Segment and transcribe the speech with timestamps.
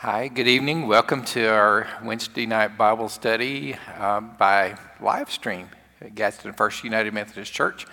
[0.00, 0.86] Hi, good evening.
[0.86, 7.12] Welcome to our Wednesday night Bible study uh, by live stream at Gadsden First United
[7.12, 7.84] Methodist Church.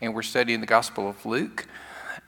[0.00, 1.66] And we're studying the Gospel of Luke.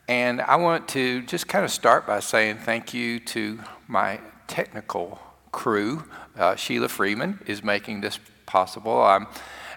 [0.07, 3.59] And I want to just kind of start by saying thank you to
[3.89, 5.19] my technical
[5.51, 6.05] crew.
[6.37, 9.01] Uh, Sheila Freeman is making this possible.
[9.01, 9.27] I'm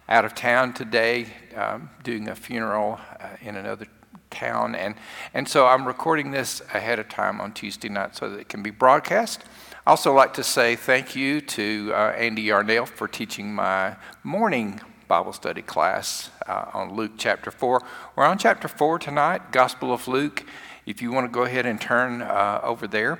[0.09, 3.87] out of town today um, doing a funeral uh, in another
[4.29, 4.75] town.
[4.75, 4.95] And,
[5.33, 8.63] and so I'm recording this ahead of time on Tuesday night so that it can
[8.63, 9.43] be broadcast.
[9.85, 14.81] I also like to say thank you to uh, Andy Yarnell for teaching my morning
[15.07, 17.81] Bible study class uh, on Luke chapter 4.
[18.15, 20.43] We're on chapter 4 tonight, Gospel of Luke.
[20.85, 23.19] If you want to go ahead and turn uh, over there.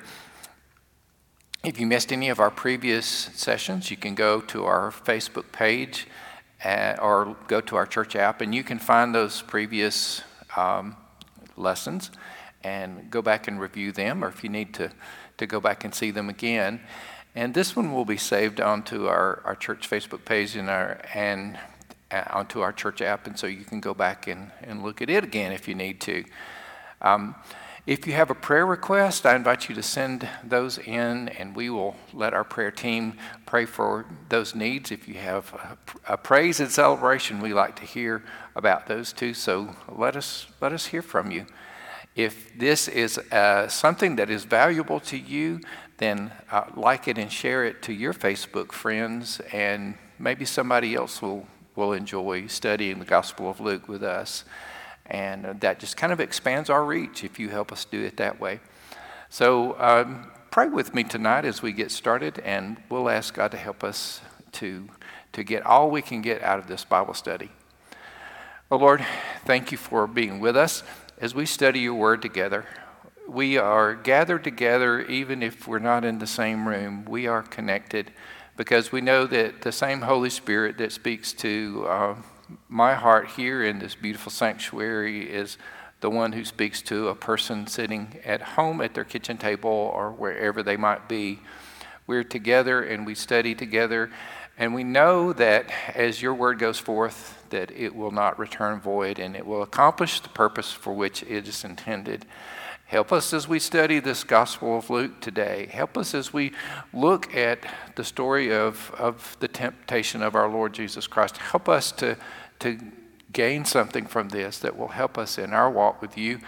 [1.64, 6.08] If you missed any of our previous sessions, you can go to our Facebook page
[6.64, 10.22] uh, or go to our church app and you can find those previous
[10.56, 10.96] um,
[11.58, 12.12] lessons
[12.64, 14.92] and go back and review them, or if you need to,
[15.38, 16.80] to go back and see them again.
[17.36, 21.60] And this one will be saved onto our, our church Facebook page and, our, and
[22.10, 25.10] uh, onto our church app, and so you can go back and, and look at
[25.10, 26.24] it again if you need to.
[27.02, 27.36] Um,
[27.88, 31.70] if you have a prayer request, I invite you to send those in, and we
[31.70, 33.14] will let our prayer team
[33.46, 34.92] pray for those needs.
[34.92, 35.78] If you have
[36.08, 38.24] a, praise and celebration, we like to hear
[38.56, 39.36] about those too.
[39.36, 41.46] So let us let us hear from you.
[42.16, 45.60] If this is uh, something that is valuable to you,
[45.98, 51.22] then uh, like it and share it to your Facebook friends, and maybe somebody else
[51.22, 54.44] will will enjoy studying the Gospel of Luke with us.
[55.08, 58.18] And uh, that just kind of expands our reach if you help us do it
[58.18, 58.60] that way.
[59.30, 63.58] So um, pray with me tonight as we get started, and we'll ask God to
[63.58, 64.22] help us
[64.54, 64.88] to,
[65.34, 67.52] to get all we can get out of this Bible study.
[68.72, 69.06] Oh Lord,
[69.46, 70.84] thank you for being with us
[71.20, 72.66] as we study your word together.
[73.28, 77.06] We are gathered together even if we're not in the same room.
[77.06, 78.12] We are connected
[78.58, 82.16] because we know that the same Holy Spirit that speaks to uh,
[82.68, 85.58] my heart here in this beautiful sanctuary is
[86.02, 90.12] the one who speaks to a person sitting at home at their kitchen table or
[90.12, 91.40] wherever they might be.
[92.08, 94.12] We're together and we study together,
[94.58, 99.18] and we know that as your word goes forth, that it will not return void
[99.20, 102.26] and it will accomplish the purpose for which it is intended.
[102.88, 105.68] Help us as we study this Gospel of Luke today.
[105.72, 106.52] Help us as we
[106.94, 107.66] look at
[107.96, 111.38] the story of, of the temptation of our Lord Jesus Christ.
[111.38, 112.16] Help us to,
[112.60, 112.78] to
[113.34, 116.40] gain something from this that will help us in our walk with you.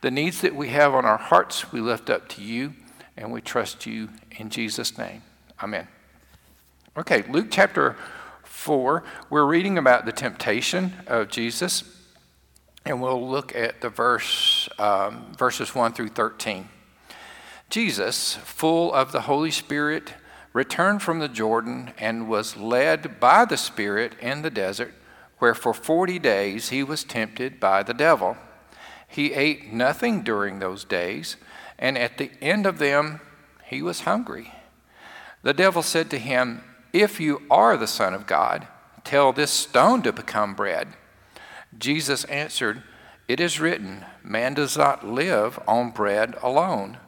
[0.00, 2.72] The needs that we have on our hearts, we lift up to you,
[3.14, 5.20] and we trust you in Jesus' name.
[5.62, 5.88] Amen.
[6.96, 7.96] Okay, Luke chapter
[8.44, 11.91] 4, we're reading about the temptation of Jesus.
[12.84, 16.68] And we'll look at the verse, um, verses 1 through 13.
[17.70, 20.14] Jesus, full of the Holy Spirit,
[20.52, 24.94] returned from the Jordan and was led by the Spirit in the desert,
[25.38, 28.36] where for 40 days he was tempted by the devil.
[29.06, 31.36] He ate nothing during those days,
[31.78, 33.20] and at the end of them
[33.64, 34.52] he was hungry.
[35.42, 38.66] The devil said to him, If you are the Son of God,
[39.04, 40.88] tell this stone to become bread.
[41.78, 42.82] Jesus answered,
[43.28, 46.98] It is written, Man does not live on bread alone.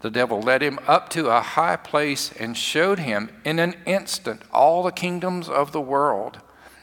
[0.00, 4.42] The devil led him up to a high place and showed him in an instant
[4.52, 6.40] all the kingdoms of the world.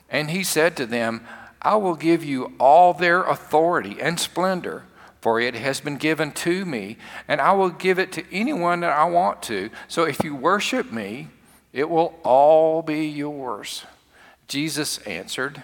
[0.10, 1.26] And he said to them,
[1.62, 4.84] I will give you all their authority and splendor,
[5.20, 6.98] for it has been given to me,
[7.28, 9.72] and I will give it to anyone that I want to.
[9.88, 11.30] So if you worship me,
[11.74, 13.84] it will all be yours.
[14.48, 15.64] Jesus answered,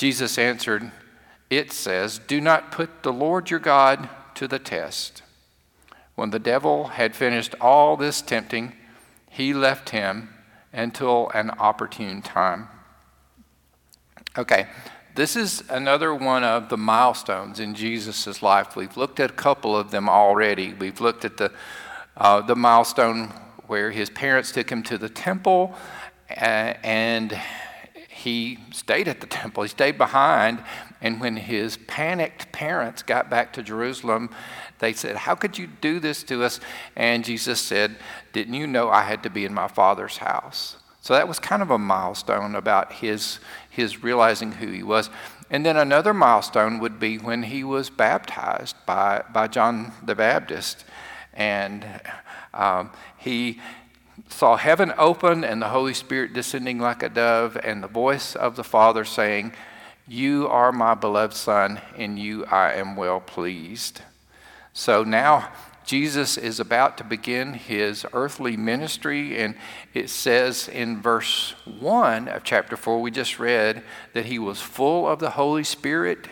[0.00, 0.92] Jesus answered,
[1.50, 5.22] It says, Do not put the Lord your God to the test.
[6.14, 8.72] When the devil had finished all this tempting,
[9.28, 10.30] he left him
[10.72, 12.68] until an opportune time.
[14.38, 14.68] Okay,
[15.16, 18.76] this is another one of the milestones in Jesus' life.
[18.76, 20.72] We've looked at a couple of them already.
[20.72, 21.52] We've looked at the,
[22.16, 23.34] uh, the milestone
[23.66, 25.74] where his parents took him to the temple
[26.30, 27.38] uh, and
[28.22, 30.62] he stayed at the temple, he stayed behind,
[31.00, 34.28] And when his panicked parents got back to Jerusalem,
[34.78, 36.60] they said, How could you do this to us?
[36.94, 37.96] And Jesus said,
[38.34, 40.76] Didn't you know I had to be in my Father's house?
[41.00, 43.38] So that was kind of a milestone about his,
[43.70, 45.08] his realizing who he was.
[45.48, 50.84] And then another milestone would be when he was baptized by, by John the Baptist.
[51.32, 51.86] And
[52.52, 53.60] um, he
[54.30, 58.56] saw heaven open and the Holy Spirit descending like a dove, and the voice of
[58.56, 59.52] the Father saying,
[60.08, 64.02] You are my beloved Son, in you I am well pleased.
[64.72, 65.52] So now
[65.84, 69.56] Jesus is about to begin his earthly ministry, and
[69.92, 73.82] it says in verse 1 of chapter 4, we just read,
[74.12, 76.28] that he was full of the Holy Spirit.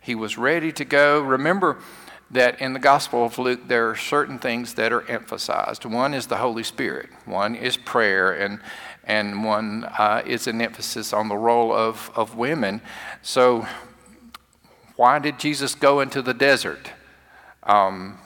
[0.00, 1.20] He was ready to go.
[1.20, 1.78] Remember
[2.30, 5.84] that in the Gospel of Luke, there are certain things that are emphasized.
[5.84, 8.60] One is the Holy Spirit, one is prayer, and,
[9.04, 12.80] and one uh, is an emphasis on the role of, of women.
[13.22, 13.66] So,
[14.96, 16.90] why did Jesus go into the desert?
[17.62, 18.18] Um,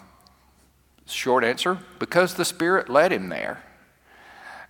[1.10, 3.62] Short answer because the Spirit led him there.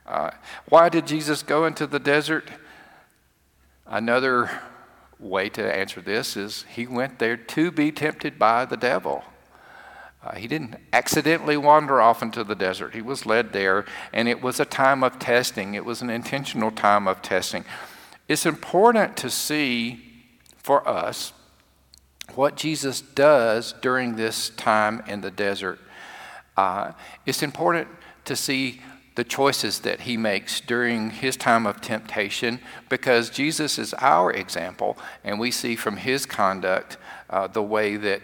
[0.06, 0.30] Uh,
[0.68, 2.48] why did Jesus go into the desert?
[3.86, 4.50] Another
[5.20, 9.24] way to answer this is he went there to be tempted by the devil.
[10.22, 12.94] Uh, he didn't accidentally wander off into the desert.
[12.94, 15.74] He was led there, and it was a time of testing.
[15.74, 17.64] It was an intentional time of testing.
[18.28, 20.02] It's important to see
[20.58, 21.32] for us
[22.34, 25.78] what Jesus does during this time in the desert.
[26.56, 26.92] Uh,
[27.24, 27.88] it's important
[28.26, 28.82] to see
[29.20, 32.58] the choices that he makes during his time of temptation
[32.88, 36.96] because Jesus is our example, and we see from his conduct
[37.28, 38.22] uh, the way that,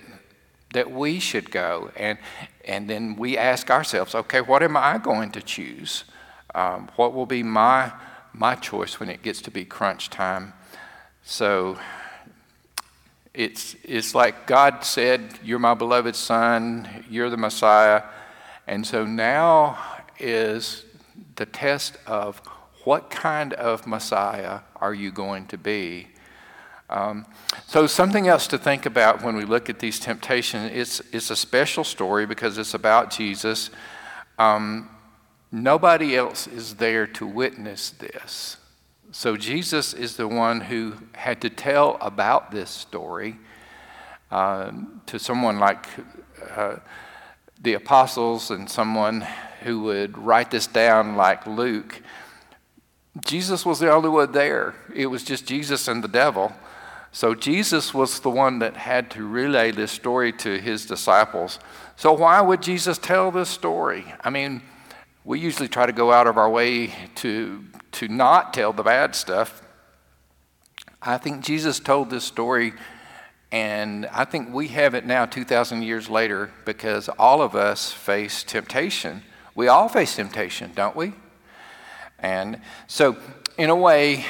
[0.72, 1.90] that we should go.
[1.96, 2.16] And,
[2.64, 6.04] and then we ask ourselves, okay, what am I going to choose?
[6.54, 7.92] Um, what will be my,
[8.32, 10.54] my choice when it gets to be crunch time?
[11.24, 11.78] So
[13.34, 18.02] it's, it's like God said, You're my beloved Son, you're the Messiah.
[18.66, 19.78] And so now
[20.18, 20.85] is
[21.36, 22.38] the test of
[22.84, 26.08] what kind of Messiah are you going to be?
[26.88, 27.26] Um,
[27.66, 31.36] so, something else to think about when we look at these temptations, it's, it's a
[31.36, 33.70] special story because it's about Jesus.
[34.38, 34.88] Um,
[35.50, 38.58] nobody else is there to witness this.
[39.12, 43.38] So Jesus is the one who had to tell about this story
[44.30, 44.72] uh,
[45.06, 45.86] to someone like
[46.50, 46.76] uh,
[47.62, 49.26] the apostles and someone
[49.66, 52.00] who would write this down like Luke.
[53.26, 54.74] Jesus was the only one there.
[54.94, 56.52] It was just Jesus and the devil.
[57.12, 61.58] So Jesus was the one that had to relay this story to his disciples.
[61.96, 64.04] So why would Jesus tell this story?
[64.22, 64.62] I mean,
[65.24, 69.14] we usually try to go out of our way to to not tell the bad
[69.14, 69.62] stuff.
[71.00, 72.74] I think Jesus told this story,
[73.50, 78.44] and I think we have it now 2,000 years later because all of us face
[78.44, 79.22] temptation.
[79.56, 81.14] We all face temptation, don't we?
[82.18, 83.16] And so,
[83.56, 84.26] in a way,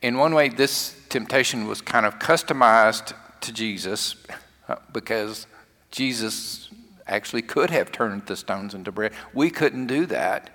[0.00, 3.12] in one way, this temptation was kind of customized
[3.42, 4.16] to Jesus
[4.92, 5.46] because
[5.90, 6.70] Jesus
[7.06, 9.12] actually could have turned the stones into bread.
[9.34, 10.48] We couldn't do that.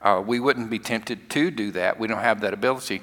[0.00, 2.00] Uh, we wouldn't be tempted to do that.
[2.00, 3.02] We don't have that ability.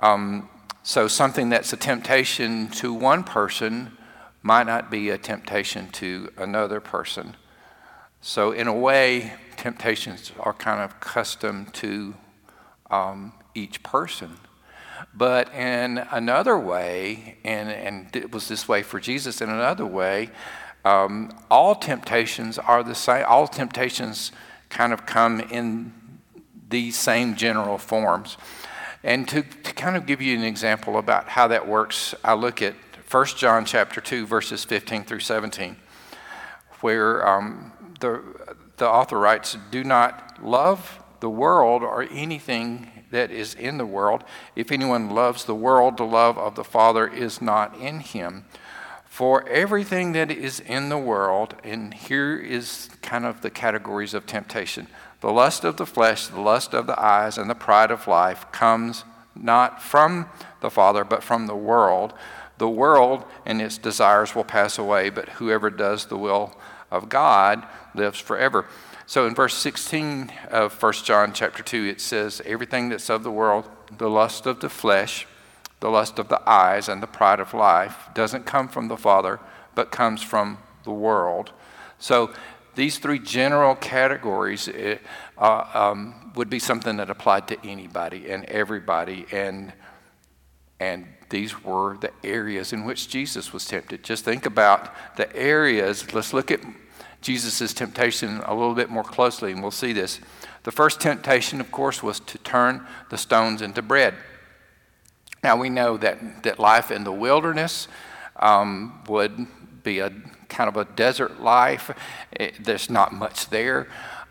[0.00, 0.48] Um,
[0.82, 3.96] so, something that's a temptation to one person
[4.42, 7.36] might not be a temptation to another person.
[8.22, 12.14] So, in a way, temptations are kind of custom to
[12.90, 14.36] um, each person.
[15.14, 20.28] But in another way, and, and it was this way for Jesus, in another way,
[20.84, 23.24] um, all temptations are the same.
[23.26, 24.32] All temptations
[24.68, 25.92] kind of come in
[26.68, 28.36] these same general forms.
[29.02, 32.60] And to, to kind of give you an example about how that works, I look
[32.60, 32.74] at
[33.10, 35.76] 1 John chapter 2, verses 15 through 17,
[36.80, 38.22] where um, the,
[38.76, 44.24] the author writes, Do not love the world or anything that is in the world.
[44.56, 48.44] If anyone loves the world, the love of the Father is not in him.
[49.04, 54.26] For everything that is in the world, and here is kind of the categories of
[54.26, 54.86] temptation
[55.20, 58.50] the lust of the flesh, the lust of the eyes, and the pride of life
[58.52, 59.04] comes
[59.36, 60.26] not from
[60.62, 62.14] the Father, but from the world.
[62.56, 66.56] The world and its desires will pass away, but whoever does the will
[66.90, 68.66] of God lives forever.
[69.06, 73.30] So in verse 16 of 1 John chapter 2, it says, Everything that's of the
[73.30, 73.68] world,
[73.98, 75.26] the lust of the flesh,
[75.80, 79.40] the lust of the eyes, and the pride of life, doesn't come from the Father,
[79.74, 81.50] but comes from the world.
[81.98, 82.32] So
[82.74, 84.98] these three general categories eh,
[85.36, 89.26] uh, um, would be something that applied to anybody and everybody.
[89.32, 89.72] And,
[90.78, 94.04] and these were the areas in which Jesus was tempted.
[94.04, 96.14] Just think about the areas.
[96.14, 96.60] Let's look at
[97.20, 100.20] Jesus' temptation a little bit more closely, and we'll see this.
[100.62, 104.14] The first temptation, of course, was to turn the stones into bread.
[105.42, 107.88] Now, we know that, that life in the wilderness
[108.36, 109.46] um, would
[109.82, 110.10] be a
[110.48, 111.90] kind of a desert life.
[112.32, 113.88] It, there's not much there.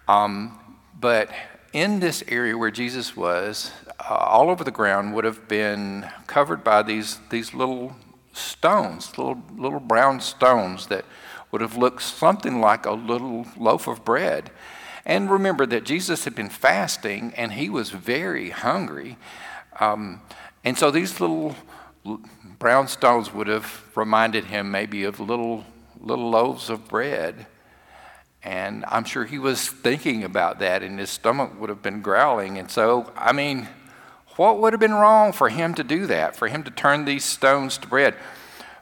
[0.08, 0.60] Um,
[1.00, 1.30] but
[1.74, 6.64] in this area where Jesus was, uh, all over the ground would have been covered
[6.64, 7.96] by these, these little
[8.34, 11.06] stones, little, little brown stones that
[11.52, 14.52] would have looked something like a little loaf of bread.
[15.06, 19.18] And remember that Jesus had been fasting and he was very hungry.
[19.80, 20.22] Um,
[20.64, 21.56] and so these little
[22.60, 25.66] brown stones would have reminded him maybe of little,
[26.00, 27.48] little loaves of bread.
[28.44, 32.58] And I'm sure he was thinking about that, and his stomach would have been growling.
[32.58, 33.68] And so, I mean,
[34.38, 37.26] what would have been wrong for him to do that, for him to turn these
[37.26, 38.16] stones to bread?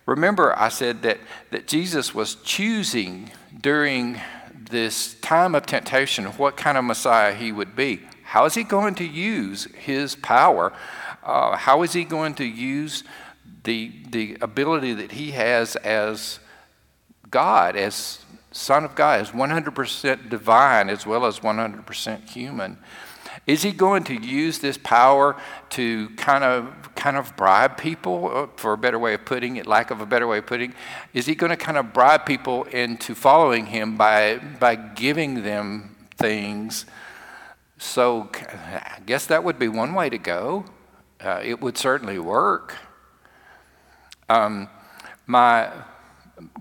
[0.07, 1.19] Remember, I said that,
[1.51, 3.29] that Jesus was choosing
[3.61, 4.19] during
[4.71, 8.01] this time of temptation what kind of Messiah he would be.
[8.23, 10.71] How is he going to use his power?
[11.23, 13.03] Uh, how is he going to use
[13.65, 16.39] the, the ability that he has as
[17.29, 22.77] God, as Son of God, as 100% divine as well as 100% human?
[23.45, 25.35] Is he going to use this power
[25.71, 29.65] to kind of kind of bribe people, uh, for a better way of putting it,
[29.65, 30.73] lack of a better way of putting?
[31.13, 35.95] Is he going to kind of bribe people into following him by by giving them
[36.17, 36.85] things?
[37.77, 40.65] So I guess that would be one way to go.
[41.23, 42.75] Uh, it would certainly work.
[44.27, 44.67] Um,
[45.25, 45.71] my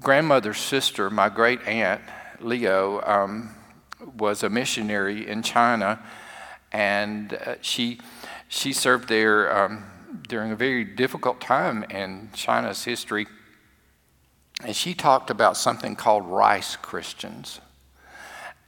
[0.01, 2.01] grandmother's sister, my great aunt
[2.41, 3.51] Leo, um,
[4.19, 5.99] was a missionary in China
[6.77, 7.99] and uh, she
[8.49, 9.85] she served there um,
[10.29, 13.27] during a very difficult time in China's history.
[14.65, 17.61] And she talked about something called rice Christians,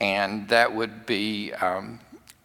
[0.01, 2.01] and that would be um,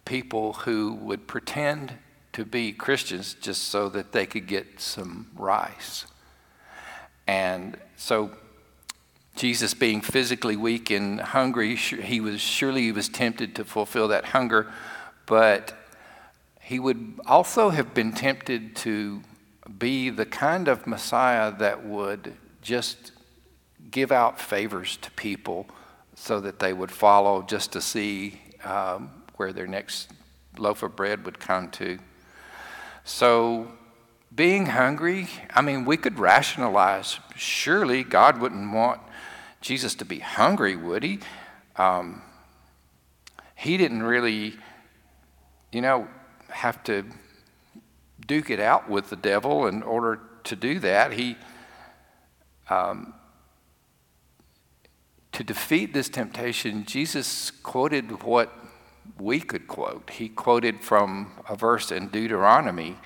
[0.06, 1.94] people who would pretend
[2.32, 6.06] to be Christians just so that they could get some rice.
[7.28, 8.32] And so
[9.36, 14.26] Jesus being physically weak and hungry, he was surely he was tempted to fulfill that
[14.26, 14.72] hunger
[15.26, 15.74] but
[16.64, 19.22] he would also have been tempted to
[19.78, 23.12] be the kind of Messiah that would just
[23.92, 25.68] give out favors to people
[26.16, 30.12] so that they would follow just to see um, where their next
[30.58, 32.00] loaf of bread would come to.
[33.04, 33.68] So,
[34.34, 39.02] being hungry, I mean, we could rationalize surely God wouldn't want
[39.62, 41.20] Jesus to be hungry, would he?
[41.76, 42.22] Um,
[43.56, 44.56] he didn't really
[45.74, 46.08] you know,
[46.54, 47.06] have to
[48.26, 51.14] duke it out with the devil in order to do that.
[51.14, 51.38] He,
[52.70, 53.14] um,
[55.34, 58.54] to defeat this temptation, Jesus quoted what
[59.20, 60.10] we could quote.
[60.12, 62.98] He quoted from a verse in Deuteronomy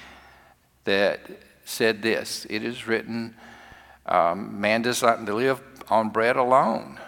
[0.84, 1.22] that
[1.66, 3.36] said this It is written,
[4.06, 7.00] um, Man does not live on bread alone.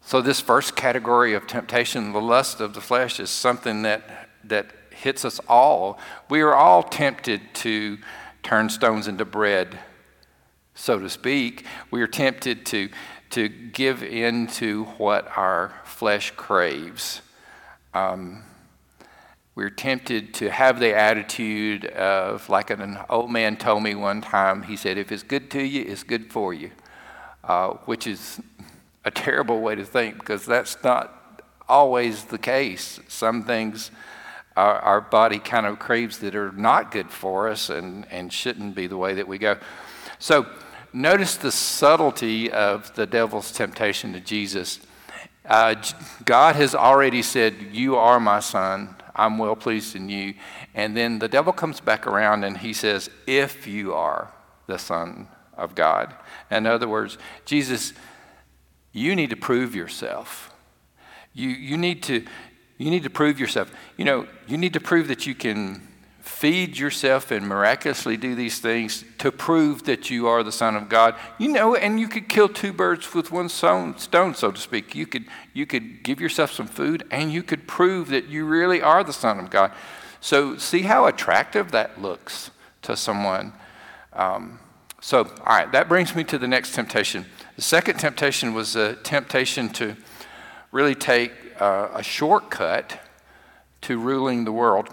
[0.00, 4.70] So, this first category of temptation, the lust of the flesh, is something that that
[4.96, 5.98] hits us all.
[6.28, 7.98] We are all tempted to
[8.42, 9.78] turn stones into bread,
[10.74, 11.64] so to speak.
[11.90, 12.88] We are tempted to,
[13.30, 17.22] to give in to what our flesh craves.
[17.94, 18.44] Um,
[19.54, 24.62] we're tempted to have the attitude of, like an old man told me one time,
[24.64, 26.70] he said, if it's good to you, it's good for you,
[27.42, 28.40] uh, which is
[29.04, 33.00] a terrible way to think because that's not always the case.
[33.08, 33.90] Some things
[34.56, 38.74] our, our body kind of craves that are not good for us and, and shouldn't
[38.74, 39.58] be the way that we go.
[40.18, 40.46] So
[40.92, 44.80] notice the subtlety of the devil's temptation to Jesus.
[45.44, 45.74] Uh,
[46.24, 48.96] God has already said, You are my son.
[49.14, 50.34] I'm well pleased in you.
[50.74, 54.32] And then the devil comes back around and he says, If you are
[54.66, 56.14] the son of God.
[56.50, 57.92] In other words, Jesus,
[58.92, 60.52] you need to prove yourself.
[61.32, 62.24] You, you, need to,
[62.78, 63.72] you need to prove yourself.
[63.96, 65.86] You know, you need to prove that you can
[66.20, 70.88] feed yourself and miraculously do these things to prove that you are the Son of
[70.88, 71.14] God.
[71.38, 74.94] You know, and you could kill two birds with one stone, so to speak.
[74.94, 78.82] You could, you could give yourself some food and you could prove that you really
[78.82, 79.72] are the Son of God.
[80.20, 82.50] So, see how attractive that looks
[82.82, 83.52] to someone.
[84.12, 84.58] Um,
[85.00, 87.26] so, all right, that brings me to the next temptation.
[87.54, 89.96] The second temptation was a temptation to
[90.76, 93.00] really take uh, a shortcut
[93.80, 94.90] to ruling the world.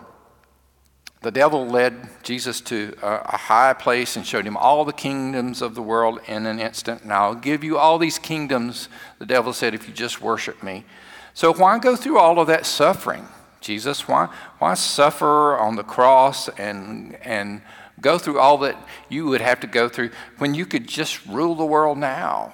[1.22, 5.76] The devil led Jesus to a, high place and showed him all the kingdoms of
[5.76, 7.04] the world in an instant.
[7.04, 8.88] And I'll give you all these kingdoms,
[9.20, 10.86] the devil said, if you just worship me.
[11.34, 13.28] So why go through all of that suffering?
[13.60, 17.62] Jesus, why, why suffer on the cross and, and
[18.00, 18.78] go through all that
[19.10, 22.54] you would have to go through when you could just rule the world now?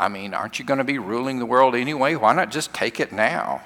[0.00, 2.14] I mean, aren't you going to be ruling the world anyway?
[2.14, 3.60] Why not just take it now?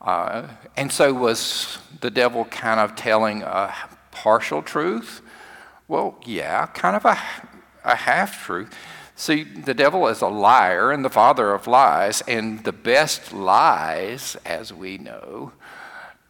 [0.00, 3.72] Uh, and so, was the devil kind of telling a
[4.10, 5.20] partial truth?
[5.86, 7.16] Well, yeah, kind of a,
[7.84, 8.74] a half truth.
[9.14, 14.36] See, the devil is a liar and the father of lies, and the best lies,
[14.44, 15.52] as we know,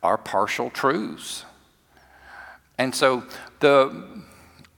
[0.03, 1.47] are partial truths.
[2.77, 3.25] And so,
[3.61, 4.23] the,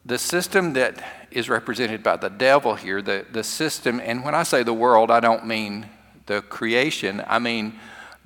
[0.05, 4.43] the system that is represented by the devil here, the, the system, and when I
[4.43, 5.89] say the world, I don't mean
[6.27, 7.79] the creation, I mean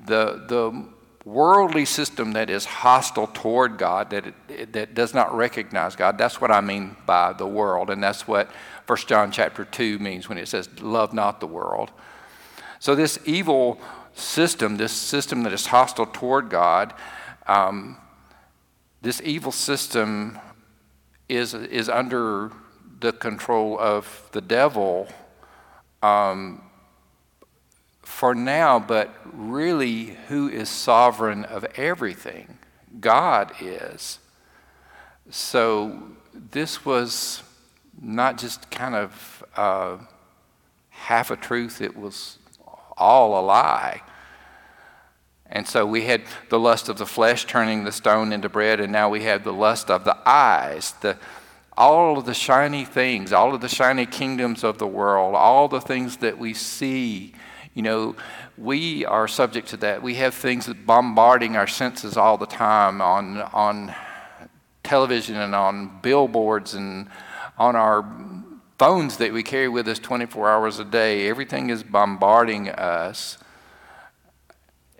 [0.04, 0.86] the, the
[1.24, 6.40] worldly system that is hostile toward God, that, it, that does not recognize God, that's
[6.40, 7.90] what I mean by the world.
[7.90, 8.50] And that's what
[8.86, 11.90] 1 John chapter 2 means when it says, love not the world.
[12.78, 13.80] So this evil
[14.14, 16.92] system, this system that is hostile toward God,
[17.46, 17.96] um,
[19.00, 20.38] this evil system
[21.28, 22.52] is, is under
[23.04, 25.06] the control of the devil.
[26.02, 26.62] Um,
[28.02, 32.58] for now, but really, who is sovereign of everything?
[33.00, 34.20] God is.
[35.30, 36.00] So,
[36.32, 37.42] this was
[38.00, 39.98] not just kind of uh,
[40.88, 42.38] half a truth, it was
[42.96, 44.00] all a lie.
[45.46, 48.90] And so we had the lust of the flesh turning the stone into bread, and
[48.90, 51.18] now we have the lust of the eyes, the,
[51.76, 55.80] all of the shiny things, all of the shiny kingdoms of the world, all the
[55.80, 57.34] things that we see
[57.74, 58.14] you know,
[58.56, 60.00] we are subject to that.
[60.00, 63.92] We have things that bombarding our senses all the time on, on
[64.84, 67.08] television and on billboards and
[67.58, 68.08] on our
[68.78, 71.28] phones that we carry with us 24 hours a day.
[71.28, 73.38] Everything is bombarding us.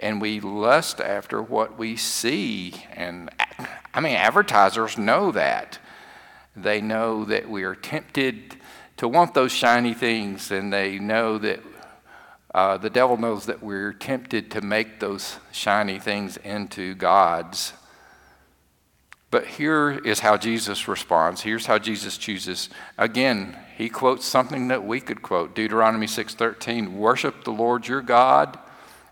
[0.01, 2.75] And we lust after what we see.
[2.93, 3.31] And
[3.95, 5.79] I mean, advertisers know that.
[6.57, 8.57] They know that we are tempted
[8.97, 11.61] to want those shiny things, and they know that
[12.55, 17.73] uh, the devil knows that we're tempted to make those shiny things into gods.
[19.33, 21.41] But here is how Jesus responds.
[21.41, 22.69] Here's how Jesus chooses.
[22.97, 25.57] Again, he quotes something that we could quote.
[25.57, 28.57] Deuteronomy 6:13, "Worship the Lord your God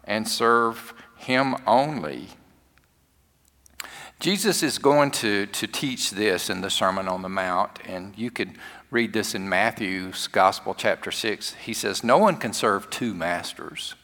[0.04, 2.28] and serve him only."
[4.22, 8.30] Jesus is going to, to teach this in the Sermon on the Mount, and you
[8.30, 8.52] could
[8.88, 11.54] read this in Matthew's Gospel, chapter 6.
[11.54, 13.96] He says, No one can serve two masters.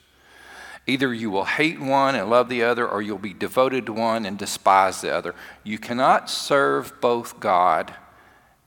[0.88, 4.26] Either you will hate one and love the other, or you'll be devoted to one
[4.26, 5.36] and despise the other.
[5.62, 7.94] You cannot serve both God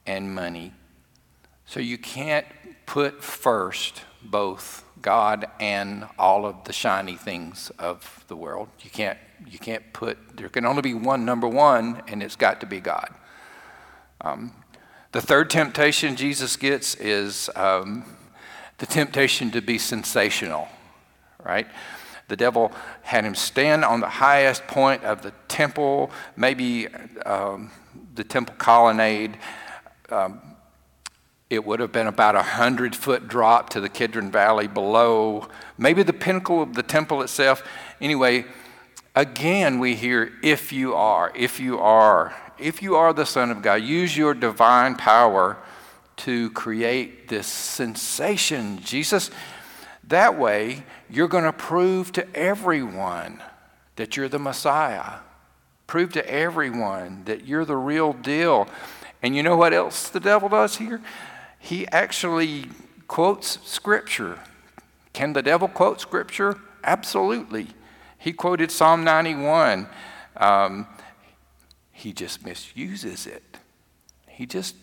[0.05, 0.71] and money.
[1.65, 2.47] So you can't
[2.85, 8.69] put first both God and all of the shiny things of the world.
[8.79, 12.60] You can't, you can't put, there can only be one number one, and it's got
[12.62, 13.10] to be God.
[14.21, 14.54] Um,
[15.12, 18.06] the third temptation Jesus gets is um,
[18.77, 20.67] the temptation to be sensational,
[21.43, 21.67] right?
[22.30, 26.88] The devil had him stand on the highest point of the temple, maybe
[27.25, 27.71] um,
[28.15, 29.38] the temple colonnade.
[30.10, 30.41] Um,
[31.49, 36.04] it would have been about a hundred foot drop to the Kidron Valley below, maybe
[36.04, 37.62] the pinnacle of the temple itself.
[37.99, 38.45] Anyway,
[39.15, 43.62] again, we hear, if you are, if you are, if you are the Son of
[43.62, 45.58] God, use your divine power
[46.17, 49.32] to create this sensation, Jesus.
[50.08, 53.41] That way, you're going to prove to everyone
[53.95, 55.19] that you're the Messiah.
[55.88, 58.67] Prove to everyone that you're the real deal.
[59.21, 61.02] And you know what else the devil does here?
[61.60, 62.65] He actually
[63.08, 64.39] quotes Scripture.
[65.13, 66.60] Can the devil quote Scripture?
[66.84, 67.67] Absolutely.
[68.21, 69.88] He quoted Psalm 91.
[70.38, 70.86] Um,
[71.91, 73.57] he just misuses it.
[74.27, 74.75] He just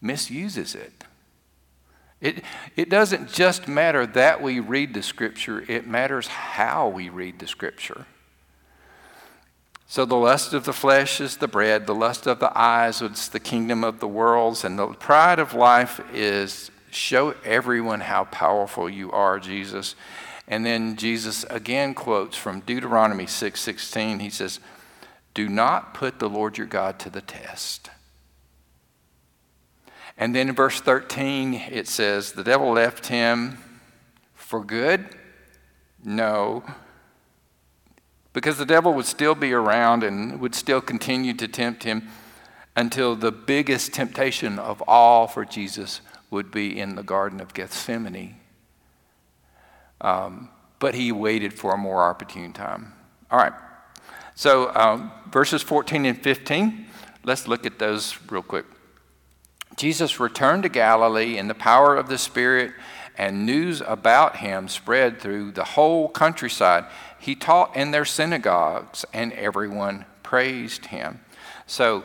[0.00, 1.04] misuses it.
[2.20, 2.42] It,
[2.74, 7.46] it doesn't just matter that we read the scripture, it matters how we read the
[7.46, 8.06] scripture.
[9.86, 13.28] So, the lust of the flesh is the bread, the lust of the eyes is
[13.28, 18.90] the kingdom of the worlds, and the pride of life is show everyone how powerful
[18.90, 19.94] you are, Jesus.
[20.50, 23.56] And then Jesus again quotes from Deuteronomy 6:16.
[23.56, 24.60] 6, he says,
[25.32, 27.90] do not put the Lord your God to the test.
[30.18, 33.58] And then in verse 13, it says, The devil left him
[34.34, 35.06] for good?
[36.04, 36.64] No,
[38.32, 42.08] because the devil would still be around and would still continue to tempt him
[42.74, 48.39] until the biggest temptation of all for Jesus would be in the Garden of Gethsemane.
[50.00, 52.92] Um, but he waited for a more opportune time.
[53.30, 53.52] All right.
[54.34, 56.86] So, um, verses 14 and 15,
[57.24, 58.64] let's look at those real quick.
[59.76, 62.72] Jesus returned to Galilee in the power of the Spirit,
[63.18, 66.86] and news about him spread through the whole countryside.
[67.18, 71.20] He taught in their synagogues, and everyone praised him.
[71.66, 72.04] So,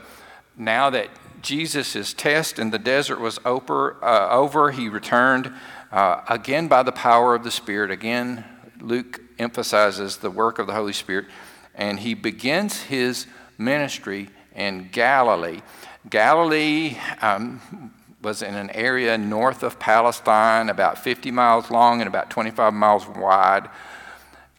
[0.58, 1.10] now that
[1.42, 5.54] Jesus' test in the desert was over, uh, over he returned
[5.96, 7.90] uh, again by the power of the Spirit.
[7.90, 8.44] Again,
[8.82, 11.26] Luke emphasizes the work of the Holy Spirit,
[11.74, 13.28] and he begins his
[13.58, 15.62] ministry in Galilee.
[16.10, 22.30] Galilee um, was in an area north of Palestine, about 50 miles long and about
[22.30, 23.70] 25 miles wide.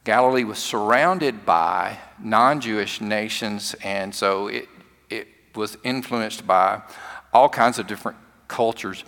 [0.05, 4.68] Galilee was surrounded by non Jewish nations, and so it,
[5.11, 6.81] it was influenced by
[7.35, 8.16] all kinds of different
[8.49, 9.05] cultures.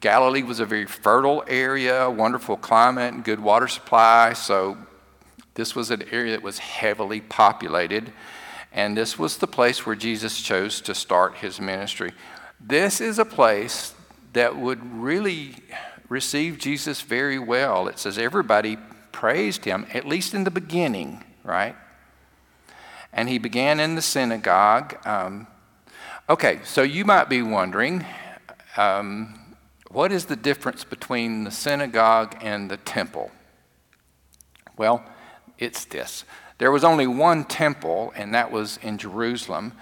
[0.00, 4.32] Galilee was a very fertile area, wonderful climate, and good water supply.
[4.32, 4.76] So,
[5.54, 8.12] this was an area that was heavily populated.
[8.72, 12.12] And this was the place where Jesus chose to start his ministry.
[12.58, 13.94] This is a place
[14.32, 15.56] that would really
[16.08, 17.86] receive Jesus very well.
[17.88, 18.78] It says everybody
[19.12, 21.76] praised him, at least in the beginning, right?
[23.12, 24.96] And he began in the synagogue.
[25.06, 25.46] Um,
[26.30, 28.06] okay, so you might be wondering
[28.78, 29.38] um,
[29.92, 33.30] what is the difference between the synagogue and the temple?
[34.76, 35.04] Well,
[35.58, 36.24] it's this.
[36.58, 39.72] There was only one temple, and that was in Jerusalem.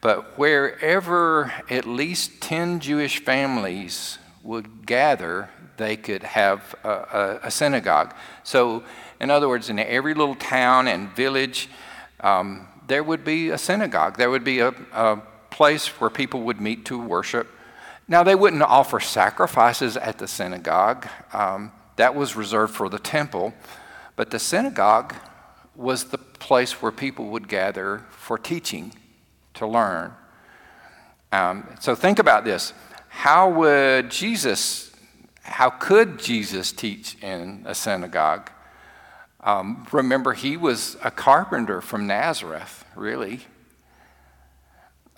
[0.00, 7.50] But wherever at least 10 Jewish families would gather, they could have a, a, a
[7.50, 8.14] synagogue.
[8.44, 8.84] So,
[9.20, 11.68] in other words, in every little town and village,
[12.20, 14.16] um, there would be a synagogue.
[14.16, 17.48] There would be a, a place where people would meet to worship.
[18.08, 23.52] Now, they wouldn't offer sacrifices at the synagogue, um, that was reserved for the temple.
[24.14, 25.14] But the synagogue
[25.74, 28.92] was the place where people would gather for teaching,
[29.54, 30.12] to learn.
[31.32, 32.72] Um, so think about this.
[33.08, 34.92] How would Jesus,
[35.42, 38.50] how could Jesus teach in a synagogue?
[39.40, 43.46] Um, remember, he was a carpenter from Nazareth, really.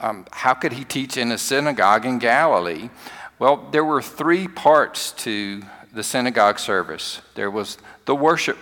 [0.00, 2.90] Um, how could he teach in a synagogue in Galilee?
[3.38, 8.58] Well, there were three parts to the synagogue service there was the worship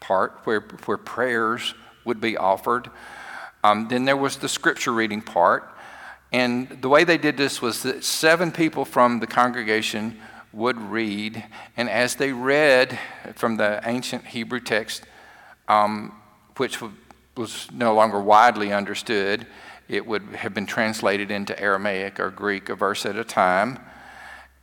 [0.00, 2.90] part, where, where prayers would be offered,
[3.64, 5.68] um, then there was the scripture reading part.
[6.32, 10.18] And the way they did this was that seven people from the congregation
[10.52, 11.44] would read,
[11.76, 12.98] and as they read
[13.36, 15.04] from the ancient Hebrew text,
[15.68, 16.14] um,
[16.56, 16.78] which
[17.36, 19.46] was no longer widely understood,
[19.88, 23.78] it would have been translated into Aramaic or Greek a verse at a time.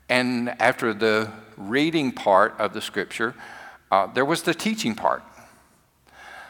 [0.07, 3.35] And after the reading part of the scripture,
[3.91, 5.23] uh, there was the teaching part.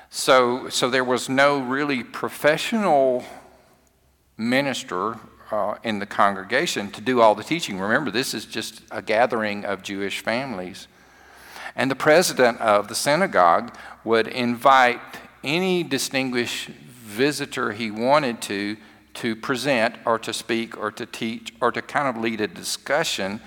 [0.09, 3.23] So, so there was no really professional
[4.37, 5.19] minister
[5.51, 7.79] uh, in the congregation to do all the teaching.
[7.79, 10.87] Remember, this is just a gathering of Jewish families.
[11.75, 14.99] And the president of the synagogue would invite
[15.43, 16.69] any distinguished
[17.19, 18.77] visitor he wanted to
[19.13, 23.41] to present or to speak or to teach or to kind of lead a discussion.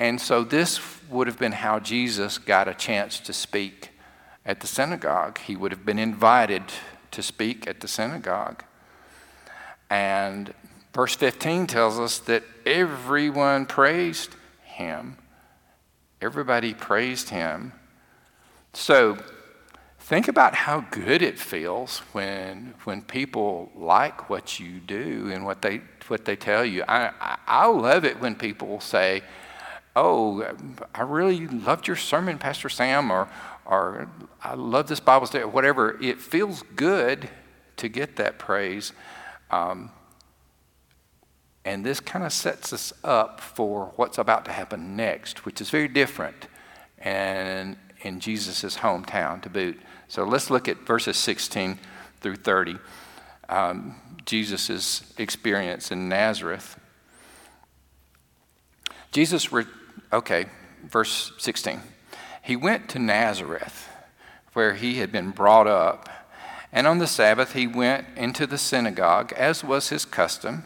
[0.00, 3.90] And so this would have been how Jesus got a chance to speak
[4.44, 5.38] at the synagogue.
[5.38, 6.64] He would have been invited
[7.12, 8.64] to speak at the synagogue.
[9.88, 10.52] And
[10.92, 14.34] verse 15 tells us that everyone praised
[14.64, 15.16] him.
[16.20, 17.72] Everybody praised him.
[18.72, 19.16] So
[20.08, 25.60] think about how good it feels when, when people like what you do and what
[25.60, 26.82] they, what they tell you.
[26.88, 29.20] I, I, I love it when people say,
[29.94, 30.46] Oh,
[30.94, 33.28] I really loved your sermon, Pastor Sam, or,
[33.66, 34.08] or
[34.42, 36.00] I love this Bible study, whatever.
[36.00, 37.28] It feels good
[37.76, 38.92] to get that praise.
[39.50, 39.90] Um,
[41.66, 45.68] and this kind of sets us up for what's about to happen next, which is
[45.68, 46.46] very different
[46.96, 49.80] and in Jesus' hometown to boot.
[50.08, 51.78] So let's look at verses 16
[52.20, 52.78] through 30.
[53.48, 56.78] Um, Jesus' experience in Nazareth.
[59.10, 59.64] Jesus, re-
[60.12, 60.46] okay,
[60.84, 61.80] verse 16.
[62.42, 63.88] He went to Nazareth,
[64.52, 66.08] where he had been brought up,
[66.72, 70.64] and on the Sabbath he went into the synagogue, as was his custom,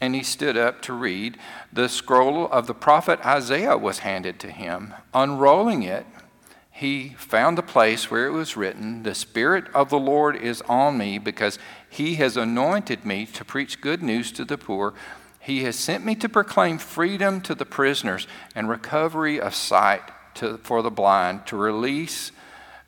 [0.00, 1.38] and he stood up to read.
[1.72, 4.94] The scroll of the prophet Isaiah was handed to him.
[5.14, 6.06] Unrolling it,
[6.78, 10.96] he found the place where it was written, The Spirit of the Lord is on
[10.96, 11.58] me because
[11.90, 14.94] he has anointed me to preach good news to the poor.
[15.40, 20.02] He has sent me to proclaim freedom to the prisoners and recovery of sight
[20.34, 22.30] to, for the blind, to release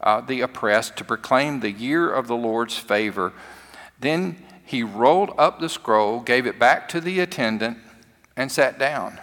[0.01, 3.33] uh, the oppressed, to proclaim the year of the Lord's favor.
[3.99, 7.79] Then he rolled up the scroll, gave it back to the attendant,
[8.37, 9.19] and sat down.